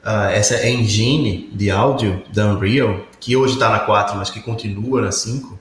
[0.03, 5.01] a, essa engine de áudio da Unreal que hoje está na 4, mas que continua
[5.01, 5.57] na 5,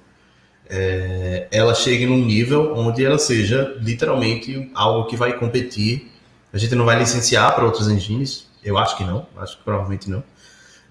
[0.70, 6.10] é, ela chegue num nível onde ela seja literalmente algo que vai competir.
[6.52, 10.08] A gente não vai licenciar para outros engines, eu acho que não, acho que provavelmente
[10.08, 10.22] não,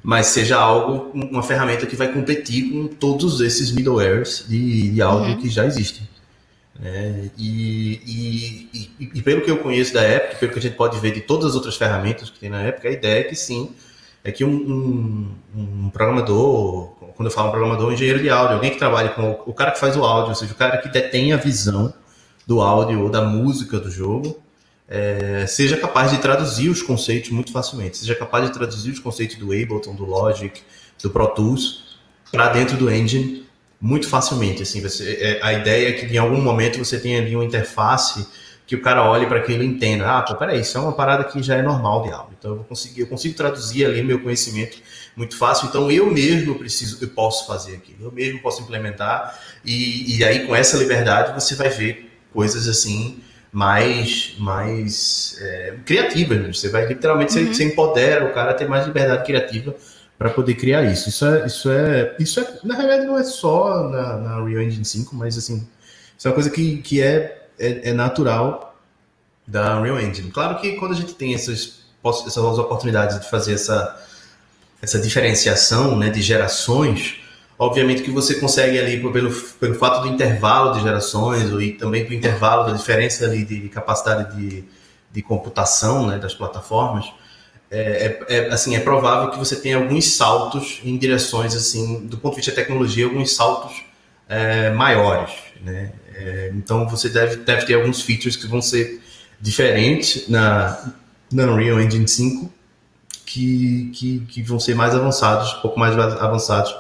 [0.04, 5.34] mas seja algo, uma ferramenta que vai competir com todos esses middlewares de, de áudio
[5.34, 5.42] uhum.
[5.42, 6.08] que já existem.
[6.82, 10.76] É, e, e, e, e, pelo que eu conheço da época, pelo que a gente
[10.76, 13.36] pode ver de todas as outras ferramentas que tem na época, a ideia é que
[13.36, 13.76] sim,
[14.24, 18.56] é que um, um, um, programador, quando eu falo um programador, um engenheiro de áudio,
[18.56, 20.88] alguém que trabalha com o, cara que faz o áudio, ou seja, o cara que
[20.88, 21.94] detém a visão
[22.48, 24.42] do áudio ou da música do jogo,
[24.88, 29.36] é, seja capaz de traduzir os conceitos muito facilmente, seja capaz de traduzir os conceitos
[29.36, 30.62] do Ableton, do Logic,
[31.04, 32.00] do Pro Tools
[32.32, 33.46] para dentro do engine
[33.82, 34.62] muito facilmente.
[34.64, 38.26] Assim, você, é, a ideia é que em algum momento você tenha ali uma interface
[38.66, 41.44] que o cara olhe para aquilo e entenda, ah, peraí, isso é uma parada que
[41.44, 42.30] já é normal de aula.
[42.40, 44.78] Então eu consigo, eu consigo traduzir ali meu conhecimento
[45.16, 45.68] muito fácil.
[45.68, 50.46] Então eu mesmo preciso, eu posso fazer aquilo, eu mesmo posso implementar e, e aí
[50.46, 56.40] com essa liberdade você vai ver coisas assim mais mais é, criativas.
[56.40, 56.54] Né?
[56.54, 57.48] Você vai literalmente uhum.
[57.48, 59.76] você, você empodera o cara a ter mais liberdade criativa
[60.18, 61.10] para poder criar isso.
[61.10, 64.86] Isso é, isso é, isso é, na realidade não é só na, na Real Engine
[64.86, 65.68] 5, mas assim,
[66.18, 68.76] isso é uma coisa que, que é é, é natural
[69.46, 70.32] da Unreal Engine.
[70.32, 74.02] Claro que quando a gente tem essas, essas oportunidades de fazer essa,
[74.82, 77.18] essa diferenciação né, de gerações,
[77.58, 82.14] obviamente que você consegue ali, pelo, pelo fato do intervalo de gerações e também do
[82.14, 84.64] intervalo da diferença ali de capacidade de,
[85.12, 87.12] de computação né, das plataformas,
[87.72, 92.18] é, é, é, assim, é provável que você tenha alguns saltos em direções, assim, do
[92.18, 93.84] ponto de vista de tecnologia, alguns saltos
[94.28, 95.32] é, maiores,
[95.64, 95.92] né?
[96.16, 99.02] É, então você deve, deve ter alguns features que vão ser
[99.40, 100.94] diferentes na,
[101.32, 102.52] na Unreal Engine 5
[103.30, 106.76] que, que, que vão ser mais avançados, um pouco mais avançados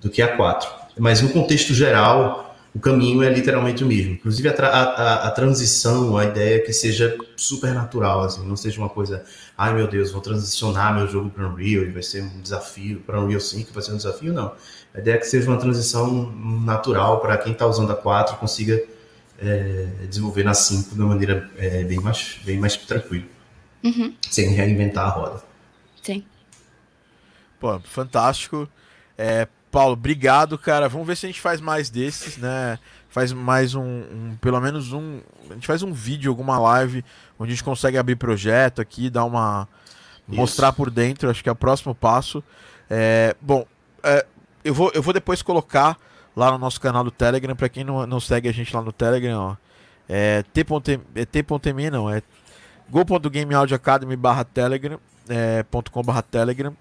[0.00, 0.66] do que a 4.
[0.98, 4.14] Mas no contexto geral, o caminho é literalmente o mesmo.
[4.14, 8.80] Inclusive a, a, a, transição, a ideia é que seja super natural, assim, não seja
[8.80, 9.22] uma coisa,
[9.58, 13.20] ai meu Deus, vou transicionar meu jogo para Unreal e vai ser um desafio, para
[13.20, 14.52] Unreal 5 vai ser um desafio, não.
[14.94, 16.32] A ideia é que seja uma transição
[16.64, 18.82] natural para quem está usando a 4 consiga
[19.38, 23.24] é, desenvolver na 5 de uma maneira é, bem, mais, bem mais tranquila.
[23.84, 24.14] Uhum.
[24.30, 25.49] Sem reinventar a roda.
[26.02, 26.24] Sim.
[27.58, 28.68] Pô, fantástico.
[29.16, 30.88] É, Paulo, obrigado, cara.
[30.88, 32.78] Vamos ver se a gente faz mais desses, né?
[33.08, 35.20] Faz mais um, um, pelo menos um.
[35.50, 37.04] A gente faz um vídeo, alguma live,
[37.38, 39.68] onde a gente consegue abrir projeto aqui, dar uma.
[40.28, 40.36] Isso.
[40.36, 42.42] mostrar por dentro, acho que é o próximo passo.
[42.88, 43.66] É, bom,
[44.02, 44.24] é,
[44.64, 45.98] eu vou, eu vou depois colocar
[46.36, 48.92] lá no nosso canal do Telegram, para quem não, não segue a gente lá no
[48.92, 49.56] Telegram, ó.
[50.08, 52.20] É t.me é não, é
[52.90, 54.98] go.gameaudioacademy barra telegram,
[55.30, 55.64] é,
[56.30, 56.76] telegram.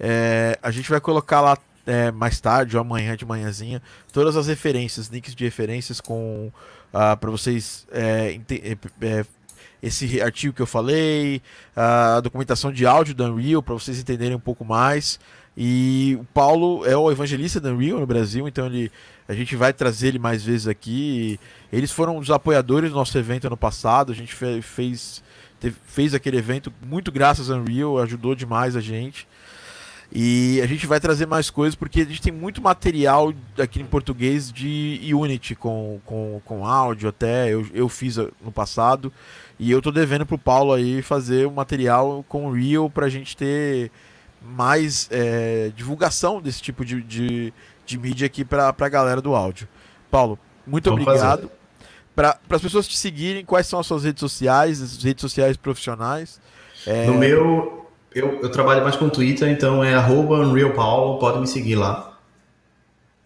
[0.00, 3.82] É, a gente vai colocar lá é, mais tarde ou amanhã de manhãzinha
[4.12, 6.52] todas as referências, links de referências com
[6.92, 9.26] uh, para vocês é, é, é,
[9.82, 11.40] esse artigo que eu falei,
[11.74, 15.18] a documentação de áudio da Unreal para vocês entenderem um pouco mais.
[15.56, 18.92] E o Paulo é o evangelista da Unreal no Brasil, então ele,
[19.26, 21.38] a gente vai trazer ele mais vezes aqui.
[21.72, 25.22] Eles foram os apoiadores do nosso evento ano passado, a gente fez,
[25.60, 29.26] teve, fez aquele evento muito graças a Unreal, ajudou demais a gente.
[30.10, 33.84] E a gente vai trazer mais coisas porque a gente tem muito material aqui em
[33.84, 37.52] português de Unity com, com, com áudio até.
[37.52, 39.12] Eu, eu fiz no passado.
[39.58, 43.90] E eu tô devendo pro Paulo aí fazer um material com Real pra gente ter
[44.40, 47.52] mais é, divulgação desse tipo de, de,
[47.84, 49.68] de mídia aqui para a galera do áudio.
[50.10, 51.50] Paulo, muito Vamos obrigado.
[52.18, 56.40] Para as pessoas te seguirem, quais são as suas redes sociais, as redes sociais profissionais?
[56.84, 57.06] É...
[57.06, 62.18] No meu, eu, eu trabalho mais com Twitter, então é UnrealPaulo, pode me seguir lá.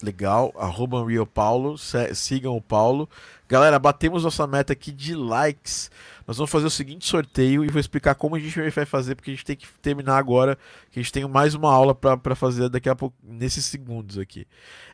[0.03, 3.09] Legal, arroba Unreal Paulo, sigam o Paulo.
[3.49, 5.90] Galera, batemos nossa meta aqui de likes.
[6.26, 9.30] Nós vamos fazer o seguinte sorteio e vou explicar como a gente vai fazer, porque
[9.30, 10.56] a gente tem que terminar agora,
[10.90, 14.46] que a gente tem mais uma aula para fazer daqui a pouco, nesses segundos aqui.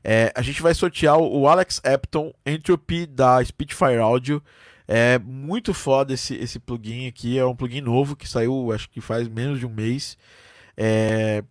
[0.03, 4.43] É, a gente vai sortear o Alex Epton Entropy da Spitfire Audio.
[4.87, 9.01] É muito foda esse, esse plugin aqui, é um plugin novo que saiu, acho que
[9.03, 10.17] faz menos de um mês.
[10.77, 11.45] É,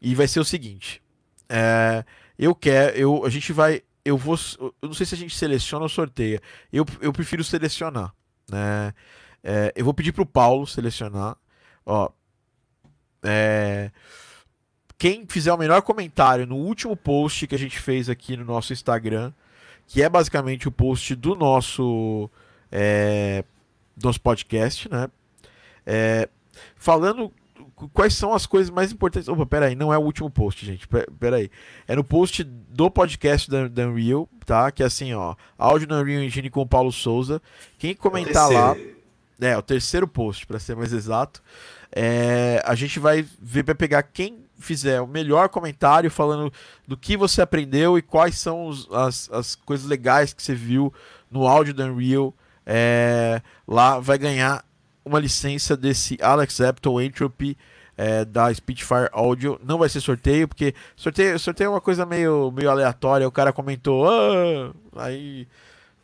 [0.00, 1.02] e vai ser o seguinte,
[1.48, 2.02] é,
[2.38, 5.82] eu quero, eu, a gente vai, eu vou, eu não sei se a gente seleciona
[5.82, 6.40] ou sorteia,
[6.72, 8.14] eu, eu prefiro selecionar,
[8.50, 8.94] né?
[9.42, 11.36] É, eu vou pedir para o Paulo selecionar.
[11.84, 12.10] Ó,
[13.22, 13.90] é,
[14.98, 18.72] quem fizer o melhor comentário no último post que a gente fez aqui no nosso
[18.72, 19.32] Instagram,
[19.86, 22.30] que é basicamente o post do nosso,
[22.70, 23.44] é,
[24.02, 25.08] nosso podcast, né?
[25.86, 26.28] É,
[26.76, 27.32] falando
[27.92, 29.28] quais são as coisas mais importantes.
[29.28, 30.86] Opa, peraí, não é o último post, gente.
[31.18, 31.50] Peraí.
[31.88, 34.70] É no post do podcast da, da Unreal, tá?
[34.70, 35.34] Que é assim, ó.
[35.58, 37.40] Áudio da Unreal Engine com o Paulo Souza.
[37.78, 38.76] Quem comentar lá.
[39.40, 41.42] É, o terceiro post, para ser mais exato.
[41.92, 46.52] É, a gente vai ver para pegar quem fizer o melhor comentário falando
[46.86, 50.92] do que você aprendeu e quais são os, as, as coisas legais que você viu
[51.30, 52.34] no áudio da Unreal.
[52.66, 54.64] É, lá vai ganhar
[55.04, 57.56] uma licença desse Alex Apple Entropy
[57.96, 59.58] é, da Spitfire Audio.
[59.64, 63.26] Não vai ser sorteio, porque sorteio, sorteio é uma coisa meio, meio aleatória.
[63.26, 64.72] O cara comentou, ah!
[64.96, 65.48] aí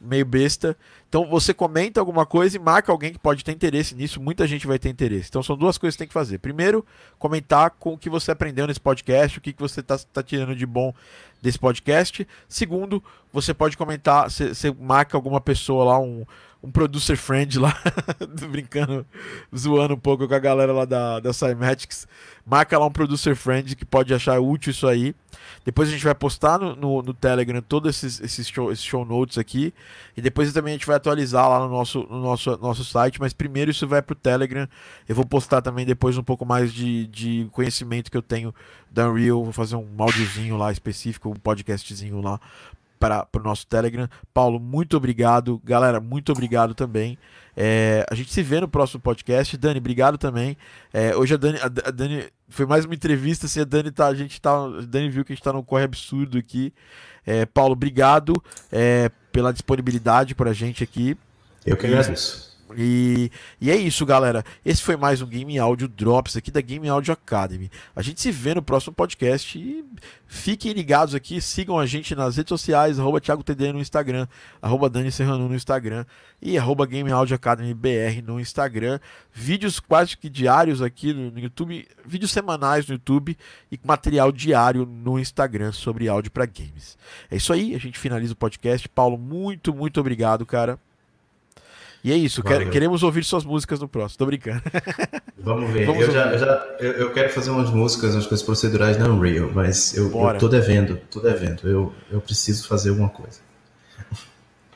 [0.01, 0.76] meio besta.
[1.16, 4.20] Então você comenta alguma coisa e marca alguém que pode ter interesse nisso.
[4.20, 5.30] Muita gente vai ter interesse.
[5.30, 6.36] Então são duas coisas que tem que fazer.
[6.36, 6.84] Primeiro,
[7.18, 10.54] comentar com o que você aprendeu nesse podcast, o que, que você está tá tirando
[10.54, 10.92] de bom
[11.40, 12.28] desse podcast.
[12.46, 13.02] Segundo,
[13.32, 16.26] você pode comentar, você marca alguma pessoa lá, um,
[16.66, 17.80] um producer friend lá,
[18.50, 19.06] brincando,
[19.56, 22.08] zoando um pouco com a galera lá da, da Cymatics.
[22.44, 25.14] Marca lá um producer friend que pode achar útil isso aí.
[25.64, 29.04] Depois a gente vai postar no, no, no Telegram todos esses, esses, show, esses show
[29.04, 29.72] notes aqui.
[30.16, 33.20] E depois também a gente vai atualizar lá no nosso, no nosso, nosso site.
[33.20, 34.68] Mas primeiro isso vai pro Telegram.
[35.08, 38.54] Eu vou postar também depois um pouco mais de, de conhecimento que eu tenho
[38.90, 39.42] da Unreal.
[39.42, 42.40] Vou fazer um áudiozinho lá específico, um podcastzinho lá
[42.99, 44.09] para o nosso Telegram.
[44.32, 45.61] Paulo, muito obrigado.
[45.64, 47.18] Galera, muito obrigado também.
[47.57, 49.57] É, a gente se vê no próximo podcast.
[49.57, 50.57] Dani, obrigado também.
[50.92, 53.47] É, hoje a Dani, a, a Dani foi mais uma entrevista.
[53.47, 55.62] Assim, a Dani tá, a gente tá, a Dani viu que a gente está num
[55.62, 56.72] corre absurdo aqui.
[57.24, 58.34] É, Paulo, obrigado
[58.70, 61.16] é, pela disponibilidade para a gente aqui.
[61.64, 62.55] Eu que agradeço.
[62.74, 64.44] E, e é isso, galera.
[64.64, 67.70] Esse foi mais um Game Audio Drops aqui da Game Audio Academy.
[67.94, 69.84] A gente se vê no próximo podcast e
[70.26, 74.26] fiquem ligados aqui, sigam a gente nas redes sociais, arroba Thiago TD no Instagram,
[74.60, 76.04] arroba Dani Serrano no Instagram
[76.42, 78.98] e arroba Game Audio Academy BR no Instagram.
[79.32, 83.36] Vídeos quase que diários aqui no YouTube, vídeos semanais no YouTube
[83.70, 86.98] e material diário no Instagram sobre áudio para games.
[87.30, 88.88] É isso aí, a gente finaliza o podcast.
[88.88, 90.78] Paulo, muito, muito obrigado, cara.
[92.07, 94.18] E é isso, quer, queremos ouvir suas músicas no próximo.
[94.18, 94.62] Tô brincando.
[95.36, 95.86] Vamos ver.
[95.86, 99.09] Vamos eu, já, eu, já, eu, eu, quero fazer umas músicas, umas coisas procedurais na
[99.09, 101.68] Unreal, mas eu, eu tô devendo, tô devendo.
[101.68, 103.40] Eu, eu preciso fazer alguma coisa.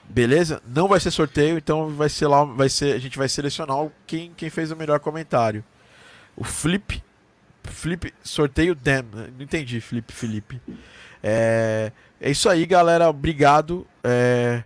[0.09, 0.61] Beleza?
[0.74, 4.33] Não vai ser sorteio, então vai ser lá, vai ser, a gente vai selecionar quem,
[4.37, 5.62] quem fez o melhor comentário.
[6.37, 7.01] O Flip,
[7.62, 9.05] Flip, sorteio Dan.
[9.39, 10.61] Não entendi, Flip, Felipe.
[11.22, 13.09] É, é isso aí, galera.
[13.09, 13.87] Obrigado.
[14.03, 14.64] É,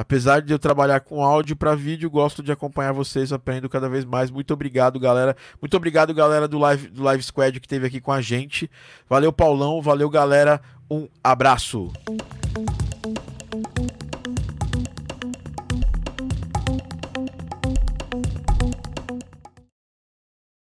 [0.00, 4.02] Apesar de eu trabalhar com áudio para vídeo, gosto de acompanhar vocês, aprendo cada vez
[4.02, 4.30] mais.
[4.30, 5.36] Muito obrigado, galera.
[5.60, 8.70] Muito obrigado, galera do Live, do Live Squad que esteve aqui com a gente.
[9.06, 9.82] Valeu, Paulão.
[9.82, 10.58] Valeu, galera.
[10.90, 11.92] Um abraço.